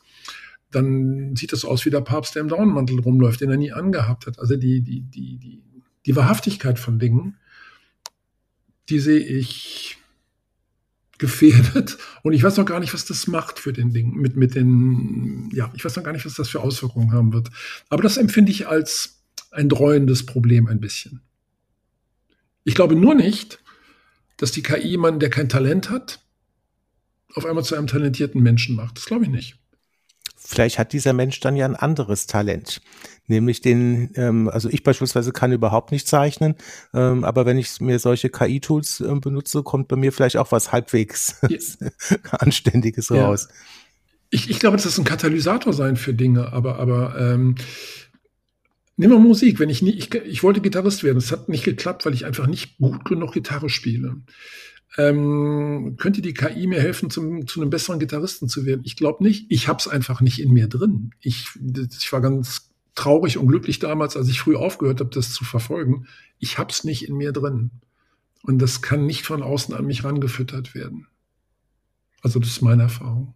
dann 0.70 1.34
sieht 1.34 1.52
es 1.52 1.64
aus 1.64 1.84
wie 1.84 1.90
der 1.90 2.02
Papst, 2.02 2.36
der 2.36 2.42
im 2.42 2.48
Daunenmantel 2.48 3.00
rumläuft, 3.00 3.40
den 3.40 3.50
er 3.50 3.56
nie 3.56 3.72
angehabt 3.72 4.26
hat. 4.26 4.38
Also 4.38 4.56
die, 4.56 4.80
die, 4.80 5.00
die, 5.00 5.38
die, 5.38 5.62
die 6.06 6.16
Wahrhaftigkeit 6.16 6.78
von 6.78 7.00
Dingen 7.00 7.36
die 8.88 8.98
sehe 8.98 9.20
ich 9.20 9.98
gefährdet. 11.18 11.98
Und 12.22 12.32
ich 12.32 12.42
weiß 12.42 12.56
noch 12.56 12.66
gar 12.66 12.80
nicht, 12.80 12.92
was 12.92 13.04
das 13.04 13.26
macht 13.26 13.58
für 13.58 13.72
den 13.72 13.92
Ding, 13.92 14.14
mit, 14.14 14.36
mit 14.36 14.54
den, 14.54 15.50
ja, 15.52 15.72
ich 15.74 15.84
weiß 15.84 15.96
noch 15.96 16.04
gar 16.04 16.12
nicht, 16.12 16.26
was 16.26 16.34
das 16.34 16.48
für 16.48 16.60
Auswirkungen 16.60 17.12
haben 17.12 17.32
wird. 17.32 17.48
Aber 17.88 18.02
das 18.02 18.16
empfinde 18.16 18.52
ich 18.52 18.66
als 18.66 19.22
ein 19.50 19.68
dreuendes 19.68 20.26
Problem 20.26 20.66
ein 20.66 20.80
bisschen. 20.80 21.20
Ich 22.64 22.74
glaube 22.74 22.96
nur 22.96 23.14
nicht, 23.14 23.58
dass 24.36 24.52
die 24.52 24.62
KI 24.62 24.88
jemanden, 24.88 25.20
der 25.20 25.30
kein 25.30 25.48
Talent 25.48 25.90
hat, 25.90 26.20
auf 27.34 27.46
einmal 27.46 27.64
zu 27.64 27.74
einem 27.76 27.86
talentierten 27.86 28.42
Menschen 28.42 28.76
macht. 28.76 28.96
Das 28.96 29.06
glaube 29.06 29.24
ich 29.24 29.30
nicht. 29.30 29.61
Vielleicht 30.52 30.78
hat 30.78 30.92
dieser 30.92 31.14
Mensch 31.14 31.40
dann 31.40 31.56
ja 31.56 31.64
ein 31.64 31.76
anderes 31.76 32.26
Talent. 32.26 32.82
Nämlich 33.26 33.62
den, 33.62 34.10
ähm, 34.16 34.50
also 34.50 34.68
ich 34.68 34.82
beispielsweise 34.82 35.32
kann 35.32 35.50
überhaupt 35.50 35.92
nicht 35.92 36.06
zeichnen, 36.06 36.56
ähm, 36.92 37.24
aber 37.24 37.46
wenn 37.46 37.56
ich 37.56 37.80
mir 37.80 37.98
solche 37.98 38.28
KI-Tools 38.28 39.00
äh, 39.00 39.14
benutze, 39.14 39.62
kommt 39.62 39.88
bei 39.88 39.96
mir 39.96 40.12
vielleicht 40.12 40.36
auch 40.36 40.52
was 40.52 40.70
halbwegs 40.70 41.36
ja. 41.48 41.56
Anständiges 42.32 43.08
ja. 43.08 43.24
raus. 43.24 43.48
Ich, 44.28 44.50
ich 44.50 44.58
glaube, 44.58 44.76
das 44.76 44.84
ist 44.84 44.98
ein 44.98 45.04
Katalysator 45.04 45.72
sein 45.72 45.96
für 45.96 46.12
Dinge, 46.12 46.52
aber, 46.52 46.78
aber 46.78 47.18
ähm, 47.18 47.54
Nehmen 48.98 49.14
wir 49.14 49.20
Musik. 49.20 49.58
Wenn 49.58 49.70
ich 49.70 49.80
nie, 49.80 49.92
ich, 49.92 50.14
ich 50.14 50.42
wollte 50.42 50.60
Gitarrist 50.60 51.02
werden, 51.02 51.16
es 51.16 51.32
hat 51.32 51.48
nicht 51.48 51.64
geklappt, 51.64 52.04
weil 52.04 52.12
ich 52.12 52.26
einfach 52.26 52.46
nicht 52.46 52.76
gut 52.76 53.06
genug 53.06 53.32
Gitarre 53.32 53.70
spiele. 53.70 54.16
Ähm, 54.98 55.96
könnte 55.98 56.20
die 56.20 56.34
KI 56.34 56.66
mir 56.66 56.80
helfen, 56.80 57.08
zum, 57.08 57.46
zu 57.46 57.60
einem 57.60 57.70
besseren 57.70 57.98
Gitarristen 57.98 58.48
zu 58.48 58.66
werden? 58.66 58.82
Ich 58.84 58.96
glaube 58.96 59.24
nicht. 59.24 59.46
Ich 59.48 59.68
habe 59.68 59.78
es 59.78 59.88
einfach 59.88 60.20
nicht 60.20 60.40
in 60.40 60.52
mir 60.52 60.68
drin. 60.68 61.12
Ich, 61.20 61.48
ich 61.98 62.12
war 62.12 62.20
ganz 62.20 62.70
traurig 62.94 63.38
und 63.38 63.46
glücklich 63.46 63.78
damals, 63.78 64.16
als 64.16 64.28
ich 64.28 64.40
früh 64.40 64.56
aufgehört 64.56 65.00
habe, 65.00 65.10
das 65.10 65.32
zu 65.32 65.44
verfolgen. 65.44 66.06
Ich 66.38 66.58
habe 66.58 66.70
es 66.70 66.84
nicht 66.84 67.08
in 67.08 67.16
mir 67.16 67.32
drin. 67.32 67.70
Und 68.42 68.58
das 68.58 68.82
kann 68.82 69.06
nicht 69.06 69.24
von 69.24 69.42
außen 69.42 69.74
an 69.74 69.86
mich 69.86 70.04
rangefüttert 70.04 70.74
werden. 70.74 71.06
Also 72.22 72.38
das 72.38 72.50
ist 72.50 72.62
meine 72.62 72.82
Erfahrung. 72.84 73.34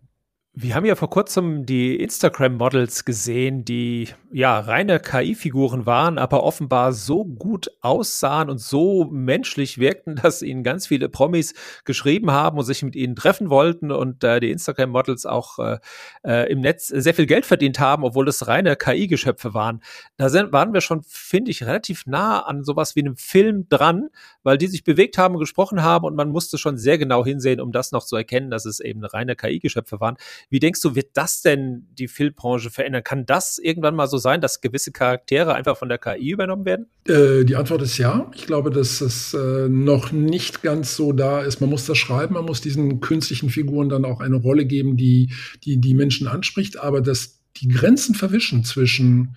Wir 0.58 0.74
haben 0.74 0.86
ja 0.86 0.94
vor 0.94 1.10
kurzem 1.10 1.66
die 1.66 1.96
Instagram-Models 1.96 3.04
gesehen, 3.04 3.66
die 3.66 4.08
ja 4.32 4.58
reine 4.58 5.00
KI-Figuren 5.00 5.84
waren, 5.84 6.16
aber 6.16 6.44
offenbar 6.44 6.94
so 6.94 7.26
gut 7.26 7.70
aussahen 7.82 8.48
und 8.48 8.56
so 8.56 9.04
menschlich 9.04 9.76
wirkten, 9.76 10.16
dass 10.22 10.40
ihnen 10.40 10.62
ganz 10.62 10.86
viele 10.86 11.10
Promis 11.10 11.52
geschrieben 11.84 12.30
haben 12.30 12.56
und 12.56 12.64
sich 12.64 12.82
mit 12.82 12.96
ihnen 12.96 13.16
treffen 13.16 13.50
wollten 13.50 13.92
und 13.92 14.24
äh, 14.24 14.40
die 14.40 14.50
Instagram-Models 14.50 15.26
auch 15.26 15.58
äh, 15.58 15.78
äh 16.24 16.50
im 16.50 16.62
Netz 16.62 16.86
sehr 16.86 17.12
viel 17.12 17.26
Geld 17.26 17.44
verdient 17.44 17.78
haben, 17.78 18.02
obwohl 18.02 18.26
es 18.26 18.48
reine 18.48 18.76
KI-Geschöpfe 18.76 19.52
waren. 19.52 19.82
Da 20.16 20.30
sind, 20.30 20.54
waren 20.54 20.72
wir 20.72 20.80
schon, 20.80 21.02
finde 21.06 21.50
ich, 21.50 21.64
relativ 21.64 22.06
nah 22.06 22.40
an 22.40 22.64
sowas 22.64 22.96
wie 22.96 23.00
einem 23.00 23.16
Film 23.16 23.68
dran, 23.68 24.08
weil 24.42 24.56
die 24.56 24.68
sich 24.68 24.84
bewegt 24.84 25.18
haben 25.18 25.36
gesprochen 25.36 25.82
haben 25.82 26.06
und 26.06 26.16
man 26.16 26.30
musste 26.30 26.56
schon 26.56 26.78
sehr 26.78 26.96
genau 26.96 27.26
hinsehen, 27.26 27.60
um 27.60 27.72
das 27.72 27.92
noch 27.92 28.06
zu 28.06 28.16
erkennen, 28.16 28.50
dass 28.50 28.64
es 28.64 28.80
eben 28.80 29.04
reine 29.04 29.36
KI-Geschöpfe 29.36 30.00
waren. 30.00 30.16
Wie 30.48 30.60
denkst 30.60 30.80
du, 30.80 30.94
wird 30.94 31.10
das 31.14 31.42
denn 31.42 31.88
die 31.92 32.06
Filmbranche 32.06 32.70
verändern? 32.70 33.02
Kann 33.02 33.26
das 33.26 33.58
irgendwann 33.58 33.96
mal 33.96 34.06
so 34.06 34.16
sein, 34.16 34.40
dass 34.40 34.60
gewisse 34.60 34.92
Charaktere 34.92 35.54
einfach 35.54 35.76
von 35.76 35.88
der 35.88 35.98
KI 35.98 36.30
übernommen 36.30 36.64
werden? 36.64 36.86
Äh, 37.08 37.44
die 37.44 37.56
Antwort 37.56 37.82
ist 37.82 37.98
ja. 37.98 38.30
Ich 38.34 38.46
glaube, 38.46 38.70
dass 38.70 39.00
es 39.00 39.34
äh, 39.34 39.68
noch 39.68 40.12
nicht 40.12 40.62
ganz 40.62 40.94
so 40.94 41.12
da 41.12 41.40
ist. 41.40 41.60
Man 41.60 41.70
muss 41.70 41.86
das 41.86 41.98
schreiben, 41.98 42.34
man 42.34 42.44
muss 42.44 42.60
diesen 42.60 43.00
künstlichen 43.00 43.50
Figuren 43.50 43.88
dann 43.88 44.04
auch 44.04 44.20
eine 44.20 44.36
Rolle 44.36 44.66
geben, 44.66 44.96
die 44.96 45.32
die, 45.64 45.80
die 45.80 45.94
Menschen 45.94 46.28
anspricht, 46.28 46.78
aber 46.78 47.00
dass 47.00 47.40
die 47.56 47.68
Grenzen 47.68 48.14
verwischen 48.14 48.64
zwischen 48.64 49.36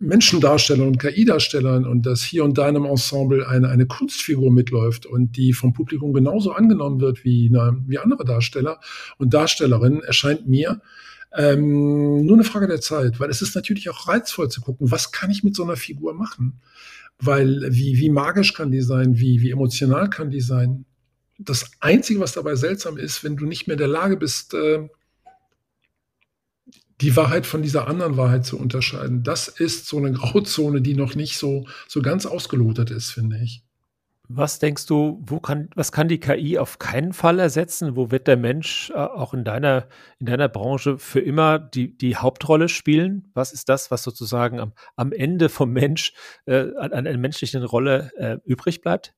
Menschendarstellern 0.00 0.88
und 0.88 0.98
KI-Darstellern 0.98 1.84
und 1.84 2.06
dass 2.06 2.22
hier 2.22 2.44
und 2.44 2.56
da 2.56 2.68
in 2.68 2.76
einem 2.76 2.84
Ensemble 2.84 3.48
eine, 3.48 3.68
eine 3.68 3.86
Kunstfigur 3.86 4.52
mitläuft 4.52 5.06
und 5.06 5.36
die 5.36 5.52
vom 5.52 5.72
Publikum 5.72 6.12
genauso 6.12 6.52
angenommen 6.52 7.00
wird 7.00 7.24
wie, 7.24 7.48
eine, 7.48 7.82
wie 7.86 7.98
andere 7.98 8.24
Darsteller 8.24 8.80
und 9.18 9.34
Darstellerinnen, 9.34 10.02
erscheint 10.02 10.48
mir 10.48 10.80
Ähm, 11.36 12.24
nur 12.24 12.36
eine 12.36 12.44
Frage 12.44 12.66
der 12.68 12.80
Zeit, 12.80 13.20
weil 13.20 13.28
es 13.28 13.42
ist 13.42 13.54
natürlich 13.54 13.90
auch 13.90 14.08
reizvoll 14.08 14.48
zu 14.48 14.62
gucken, 14.62 14.90
was 14.90 15.12
kann 15.12 15.30
ich 15.30 15.44
mit 15.44 15.54
so 15.54 15.62
einer 15.62 15.76
Figur 15.76 16.14
machen? 16.14 16.60
Weil 17.18 17.66
wie, 17.70 17.98
wie 17.98 18.08
magisch 18.08 18.54
kann 18.54 18.70
die 18.70 18.80
sein, 18.80 19.18
wie, 19.18 19.42
wie 19.42 19.50
emotional 19.50 20.08
kann 20.08 20.30
die 20.30 20.40
sein? 20.40 20.86
Das 21.38 21.70
Einzige, 21.80 22.20
was 22.20 22.32
dabei 22.32 22.54
seltsam 22.54 22.96
ist, 22.96 23.24
wenn 23.24 23.36
du 23.36 23.44
nicht 23.44 23.66
mehr 23.66 23.74
in 23.74 23.78
der 23.78 23.88
Lage 23.88 24.16
bist, 24.16 24.54
äh, 24.54 24.88
die 27.00 27.16
Wahrheit 27.16 27.46
von 27.46 27.62
dieser 27.62 27.86
anderen 27.86 28.16
Wahrheit 28.16 28.44
zu 28.44 28.58
unterscheiden, 28.58 29.22
das 29.22 29.48
ist 29.48 29.86
so 29.86 29.98
eine 29.98 30.12
Grauzone, 30.12 30.82
die 30.82 30.94
noch 30.94 31.14
nicht 31.14 31.38
so, 31.38 31.66
so 31.86 32.02
ganz 32.02 32.26
ausgelotet 32.26 32.90
ist, 32.90 33.10
finde 33.10 33.38
ich. 33.38 33.62
Was 34.30 34.58
denkst 34.58 34.84
du, 34.84 35.22
wo 35.24 35.40
kann, 35.40 35.70
was 35.74 35.90
kann 35.90 36.06
die 36.06 36.20
KI 36.20 36.58
auf 36.58 36.78
keinen 36.78 37.14
Fall 37.14 37.38
ersetzen? 37.38 37.96
Wo 37.96 38.10
wird 38.10 38.26
der 38.26 38.36
Mensch 38.36 38.90
äh, 38.90 38.98
auch 38.98 39.32
in 39.32 39.42
deiner, 39.42 39.88
in 40.18 40.26
deiner 40.26 40.50
Branche 40.50 40.98
für 40.98 41.20
immer 41.20 41.58
die, 41.58 41.96
die 41.96 42.16
Hauptrolle 42.16 42.68
spielen? 42.68 43.30
Was 43.32 43.54
ist 43.54 43.70
das, 43.70 43.90
was 43.90 44.02
sozusagen 44.02 44.60
am, 44.60 44.74
am 44.96 45.12
Ende 45.12 45.48
vom 45.48 45.72
Mensch 45.72 46.12
äh, 46.44 46.66
an 46.76 46.92
einer 46.92 47.16
menschlichen 47.16 47.62
Rolle 47.62 48.10
äh, 48.18 48.36
übrig 48.44 48.82
bleibt? 48.82 49.14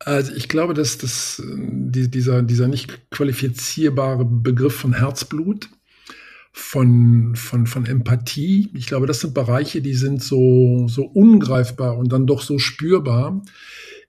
Also 0.00 0.34
ich 0.34 0.48
glaube, 0.48 0.74
dass 0.74 0.98
das, 0.98 1.42
die, 1.46 2.10
dieser, 2.10 2.42
dieser 2.42 2.68
nicht 2.68 3.10
qualifizierbare 3.10 4.26
Begriff 4.26 4.74
von 4.74 4.92
Herzblut, 4.92 5.70
von, 6.52 7.34
von, 7.34 7.66
von 7.66 7.86
Empathie. 7.86 8.70
Ich 8.74 8.86
glaube, 8.86 9.06
das 9.06 9.20
sind 9.20 9.34
Bereiche, 9.34 9.80
die 9.80 9.94
sind 9.94 10.22
so, 10.22 10.86
so 10.86 11.04
ungreifbar 11.04 11.96
und 11.96 12.12
dann 12.12 12.26
doch 12.26 12.42
so 12.42 12.58
spürbar. 12.58 13.42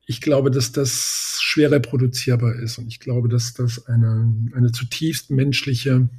Ich 0.05 0.19
glaube, 0.19 0.51
dass 0.51 0.73
das 0.73 1.37
schwer 1.41 1.71
reproduzierbar 1.71 2.55
ist 2.55 2.77
und 2.77 2.87
ich 2.87 2.99
glaube, 2.99 3.29
dass 3.29 3.53
das 3.53 3.87
eine, 3.87 4.51
eine 4.53 4.71
zutiefst 4.73 5.31
menschliche, 5.31 6.09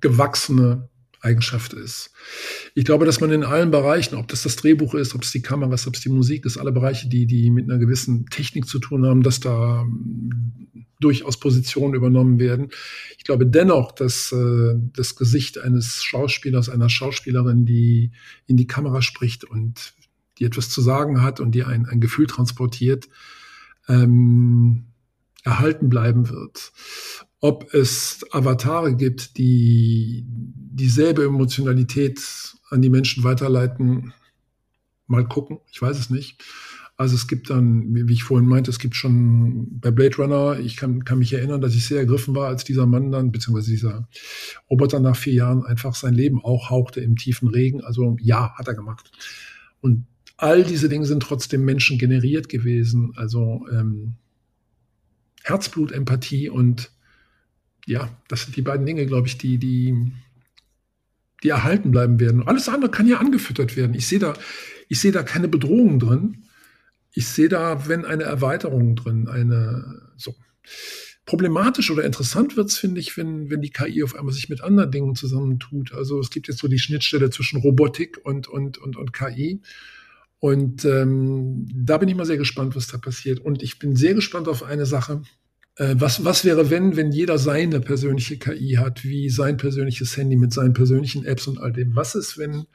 gewachsene 0.00 0.88
Eigenschaft 1.22 1.72
ist. 1.72 2.10
Ich 2.74 2.84
glaube, 2.84 3.06
dass 3.06 3.20
man 3.20 3.30
in 3.30 3.44
allen 3.44 3.70
Bereichen, 3.70 4.16
ob 4.16 4.28
das 4.28 4.42
das 4.42 4.56
Drehbuch 4.56 4.94
ist, 4.94 5.14
ob 5.14 5.22
es 5.22 5.30
die 5.30 5.40
Kamera 5.40 5.72
ist, 5.72 5.86
ob 5.86 5.94
es 5.94 6.00
die 6.00 6.08
Musik 6.08 6.44
ist, 6.44 6.58
alle 6.58 6.72
Bereiche, 6.72 7.08
die, 7.08 7.26
die 7.26 7.50
mit 7.50 7.70
einer 7.70 7.78
gewissen 7.78 8.26
Technik 8.26 8.66
zu 8.66 8.80
tun 8.80 9.06
haben, 9.06 9.22
dass 9.22 9.40
da 9.40 9.86
durchaus 11.00 11.38
Positionen 11.38 11.94
übernommen 11.94 12.38
werden. 12.38 12.70
Ich 13.18 13.24
glaube 13.24 13.46
dennoch, 13.46 13.92
dass 13.92 14.32
äh, 14.32 14.74
das 14.94 15.16
Gesicht 15.16 15.58
eines 15.58 16.02
Schauspielers, 16.02 16.68
einer 16.68 16.88
Schauspielerin, 16.88 17.66
die 17.66 18.12
in 18.46 18.56
die 18.56 18.66
Kamera 18.66 19.02
spricht 19.02 19.44
und 19.44 19.94
die 20.38 20.44
etwas 20.44 20.70
zu 20.70 20.80
sagen 20.80 21.22
hat 21.22 21.40
und 21.40 21.54
die 21.54 21.64
ein, 21.64 21.86
ein 21.86 22.00
Gefühl 22.00 22.26
transportiert, 22.26 23.08
ähm, 23.88 24.86
erhalten 25.44 25.88
bleiben 25.88 26.30
wird. 26.30 26.72
Ob 27.40 27.74
es 27.74 28.24
Avatare 28.30 28.94
gibt, 28.94 29.36
die 29.36 30.24
dieselbe 30.72 31.24
Emotionalität 31.24 32.20
an 32.70 32.82
die 32.82 32.90
Menschen 32.90 33.24
weiterleiten, 33.24 34.12
mal 35.06 35.26
gucken, 35.26 35.58
ich 35.70 35.80
weiß 35.80 35.98
es 35.98 36.10
nicht. 36.10 36.42
Also 36.96 37.14
es 37.14 37.26
gibt 37.26 37.50
dann, 37.50 37.94
wie 37.94 38.12
ich 38.12 38.22
vorhin 38.22 38.48
meinte, 38.48 38.70
es 38.70 38.78
gibt 38.78 38.94
schon 38.94 39.80
bei 39.80 39.90
Blade 39.90 40.16
Runner, 40.16 40.58
ich 40.58 40.76
kann, 40.76 41.04
kann 41.04 41.18
mich 41.18 41.32
erinnern, 41.32 41.60
dass 41.60 41.74
ich 41.74 41.86
sehr 41.86 41.98
ergriffen 41.98 42.34
war, 42.34 42.48
als 42.48 42.64
dieser 42.64 42.86
Mann 42.86 43.10
dann, 43.10 43.32
beziehungsweise 43.32 43.70
dieser 43.70 44.08
Roboter 44.70 45.00
nach 45.00 45.16
vier 45.16 45.32
Jahren 45.32 45.64
einfach 45.64 45.94
sein 45.94 46.14
Leben 46.14 46.44
auch 46.44 46.70
hauchte 46.70 47.00
im 47.00 47.16
tiefen 47.16 47.48
Regen. 47.48 47.82
Also 47.82 48.16
ja, 48.20 48.52
hat 48.56 48.68
er 48.68 48.74
gemacht. 48.74 49.10
Und 49.80 50.06
all 50.36 50.64
diese 50.64 50.88
Dinge 50.88 51.06
sind 51.06 51.22
trotzdem 51.22 51.64
Menschen 51.64 51.98
generiert 51.98 52.48
gewesen. 52.48 53.12
Also 53.16 53.66
ähm, 53.72 54.14
Herzblut, 55.42 55.92
Empathie 55.92 56.50
und 56.50 56.90
ja, 57.86 58.08
das 58.28 58.44
sind 58.44 58.56
die 58.56 58.62
beiden 58.62 58.86
Dinge, 58.86 59.06
glaube 59.06 59.26
ich, 59.26 59.38
die, 59.38 59.58
die, 59.58 60.12
die 61.42 61.48
erhalten 61.48 61.90
bleiben 61.90 62.20
werden. 62.20 62.46
Alles 62.46 62.68
andere 62.68 62.90
kann 62.90 63.06
ja 63.06 63.18
angefüttert 63.18 63.76
werden. 63.76 63.94
Ich 63.94 64.06
sehe 64.06 64.18
da, 64.18 64.34
ich 64.88 65.00
sehe 65.00 65.12
da 65.12 65.22
keine 65.22 65.48
Bedrohung 65.48 65.98
drin 65.98 66.44
ich 67.12 67.28
sehe 67.28 67.48
da, 67.48 67.88
wenn 67.88 68.04
eine 68.04 68.24
Erweiterung 68.24 68.96
drin, 68.96 69.28
eine 69.28 70.02
so. 70.16 70.34
Problematisch 71.24 71.92
oder 71.92 72.04
interessant 72.04 72.56
wird's, 72.56 72.76
finde 72.76 73.00
ich, 73.00 73.16
wenn, 73.16 73.48
wenn 73.48 73.60
die 73.60 73.70
KI 73.70 74.02
auf 74.02 74.16
einmal 74.16 74.34
sich 74.34 74.48
mit 74.48 74.60
anderen 74.60 74.90
Dingen 74.90 75.14
zusammentut. 75.14 75.92
Also 75.92 76.18
es 76.18 76.30
gibt 76.30 76.48
jetzt 76.48 76.58
so 76.58 76.66
die 76.66 76.80
Schnittstelle 76.80 77.30
zwischen 77.30 77.60
Robotik 77.60 78.18
und, 78.24 78.48
und, 78.48 78.76
und, 78.78 78.96
und 78.96 79.12
KI. 79.12 79.60
Und 80.40 80.84
ähm, 80.84 81.68
da 81.72 81.98
bin 81.98 82.08
ich 82.08 82.16
mal 82.16 82.26
sehr 82.26 82.38
gespannt, 82.38 82.74
was 82.74 82.88
da 82.88 82.98
passiert. 82.98 83.38
Und 83.38 83.62
ich 83.62 83.78
bin 83.78 83.94
sehr 83.94 84.14
gespannt 84.14 84.48
auf 84.48 84.64
eine 84.64 84.84
Sache. 84.84 85.22
Äh, 85.76 85.94
was, 85.98 86.24
was 86.24 86.44
wäre, 86.44 86.70
wenn, 86.70 86.96
wenn 86.96 87.12
jeder 87.12 87.38
seine 87.38 87.80
persönliche 87.80 88.38
KI 88.38 88.76
hat, 88.78 89.04
wie 89.04 89.30
sein 89.30 89.56
persönliches 89.56 90.16
Handy 90.16 90.36
mit 90.36 90.52
seinen 90.52 90.74
persönlichen 90.74 91.24
Apps 91.24 91.46
und 91.46 91.58
all 91.58 91.72
dem? 91.72 91.96
Was 91.96 92.14
ist, 92.14 92.38
wenn 92.38 92.66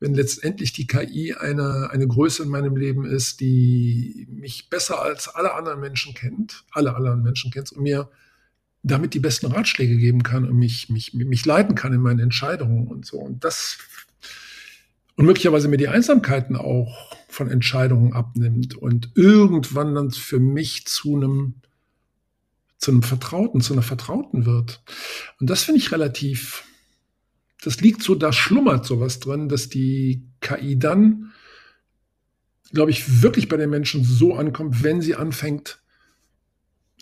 wenn 0.00 0.14
letztendlich 0.14 0.72
die 0.72 0.86
KI 0.86 1.34
eine, 1.34 1.90
eine 1.90 2.06
Größe 2.06 2.44
in 2.44 2.48
meinem 2.48 2.76
Leben 2.76 3.04
ist, 3.04 3.40
die 3.40 4.28
mich 4.30 4.70
besser 4.70 5.02
als 5.02 5.28
alle 5.28 5.54
anderen 5.54 5.80
Menschen 5.80 6.14
kennt, 6.14 6.64
alle 6.70 6.94
anderen 6.94 7.22
Menschen 7.22 7.50
kennt 7.50 7.72
und 7.72 7.82
mir 7.82 8.08
damit 8.84 9.14
die 9.14 9.18
besten 9.18 9.46
Ratschläge 9.46 9.96
geben 9.96 10.22
kann 10.22 10.44
und 10.44 10.56
mich, 10.56 10.88
mich, 10.88 11.14
mich 11.14 11.44
leiten 11.44 11.74
kann 11.74 11.92
in 11.92 12.00
meinen 12.00 12.20
Entscheidungen 12.20 12.86
und 12.86 13.06
so. 13.06 13.18
Und 13.18 13.42
das 13.44 13.78
und 15.16 15.26
möglicherweise 15.26 15.66
mir 15.66 15.78
die 15.78 15.88
Einsamkeiten 15.88 16.54
auch 16.54 17.12
von 17.26 17.50
Entscheidungen 17.50 18.12
abnimmt 18.12 18.76
und 18.76 19.10
irgendwann 19.16 19.96
dann 19.96 20.12
für 20.12 20.38
mich 20.38 20.86
zu 20.86 21.16
einem 21.16 21.54
zu 22.78 22.90
einem 22.90 23.02
Vertrauten, 23.02 23.60
zu 23.60 23.72
einer 23.72 23.82
Vertrauten 23.82 24.46
wird. 24.46 24.82
Und 25.40 25.50
das 25.50 25.64
finde 25.64 25.80
ich 25.80 25.92
relativ 25.92 26.64
das 27.62 27.80
liegt 27.80 28.02
so, 28.02 28.14
da 28.14 28.32
schlummert 28.32 28.86
sowas 28.86 29.18
drin, 29.20 29.48
dass 29.48 29.68
die 29.68 30.22
KI 30.40 30.78
dann, 30.78 31.32
glaube 32.72 32.90
ich, 32.90 33.22
wirklich 33.22 33.48
bei 33.48 33.56
den 33.56 33.70
Menschen 33.70 34.04
so 34.04 34.34
ankommt, 34.34 34.82
wenn 34.82 35.02
sie 35.02 35.16
anfängt, 35.16 35.80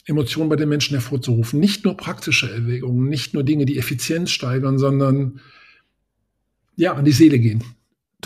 Emotionen 0.07 0.49
bei 0.49 0.57
den 0.57 0.69
Menschen 0.69 0.95
hervorzurufen. 0.95 1.59
Nicht 1.61 1.85
nur 1.85 1.97
praktische 1.97 2.51
Erwägungen, 2.51 3.09
nicht 3.09 3.35
nur 3.35 3.43
Dinge, 3.43 3.67
die 3.67 3.77
Effizienz 3.77 4.31
steigern, 4.31 4.79
sondern 4.79 5.41
ja, 6.77 6.95
an 6.95 7.05
die 7.05 7.13
Seele 7.13 7.39
gehen. 7.39 7.65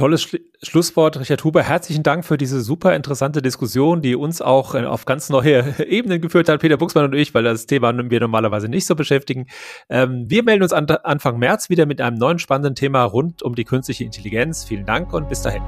Tolles 0.01 0.23
Schli 0.23 0.41
Schlusswort, 0.63 1.21
Richard 1.21 1.45
Huber. 1.45 1.63
Herzlichen 1.63 2.03
Dank 2.03 2.25
für 2.25 2.39
diese 2.39 2.63
super 2.63 2.97
interessante 2.97 3.43
Diskussion, 3.43 4.01
die 4.01 4.17
uns 4.17 4.41
auch 4.41 4.75
äh, 4.75 4.87
auf 4.87 5.05
ganz 5.05 5.29
neue 5.29 5.75
Ebenen 5.87 6.23
geführt 6.23 6.49
hat, 6.49 6.61
Peter 6.61 6.79
Buchsmann 6.79 7.05
und 7.05 7.15
ich, 7.15 7.35
weil 7.35 7.45
das 7.45 7.67
Thema 7.67 7.93
wir 7.95 8.21
normalerweise 8.21 8.71
nicht 8.71 8.87
so 8.87 8.95
beschäftigen. 8.95 9.47
Ähm, 9.91 10.25
wir 10.29 10.43
melden 10.43 10.63
uns 10.63 10.73
an, 10.73 10.87
Anfang 10.87 11.39
März 11.39 11.69
wieder 11.69 11.85
mit 11.85 12.01
einem 12.01 12.17
neuen 12.17 12.39
spannenden 12.39 12.75
Thema 12.75 13.05
rund 13.05 13.43
um 13.43 13.55
die 13.55 13.65
künstliche 13.65 14.05
Intelligenz. 14.05 14.65
Vielen 14.65 14.87
Dank 14.87 15.13
und 15.13 15.29
bis 15.29 15.43
dahin. 15.43 15.63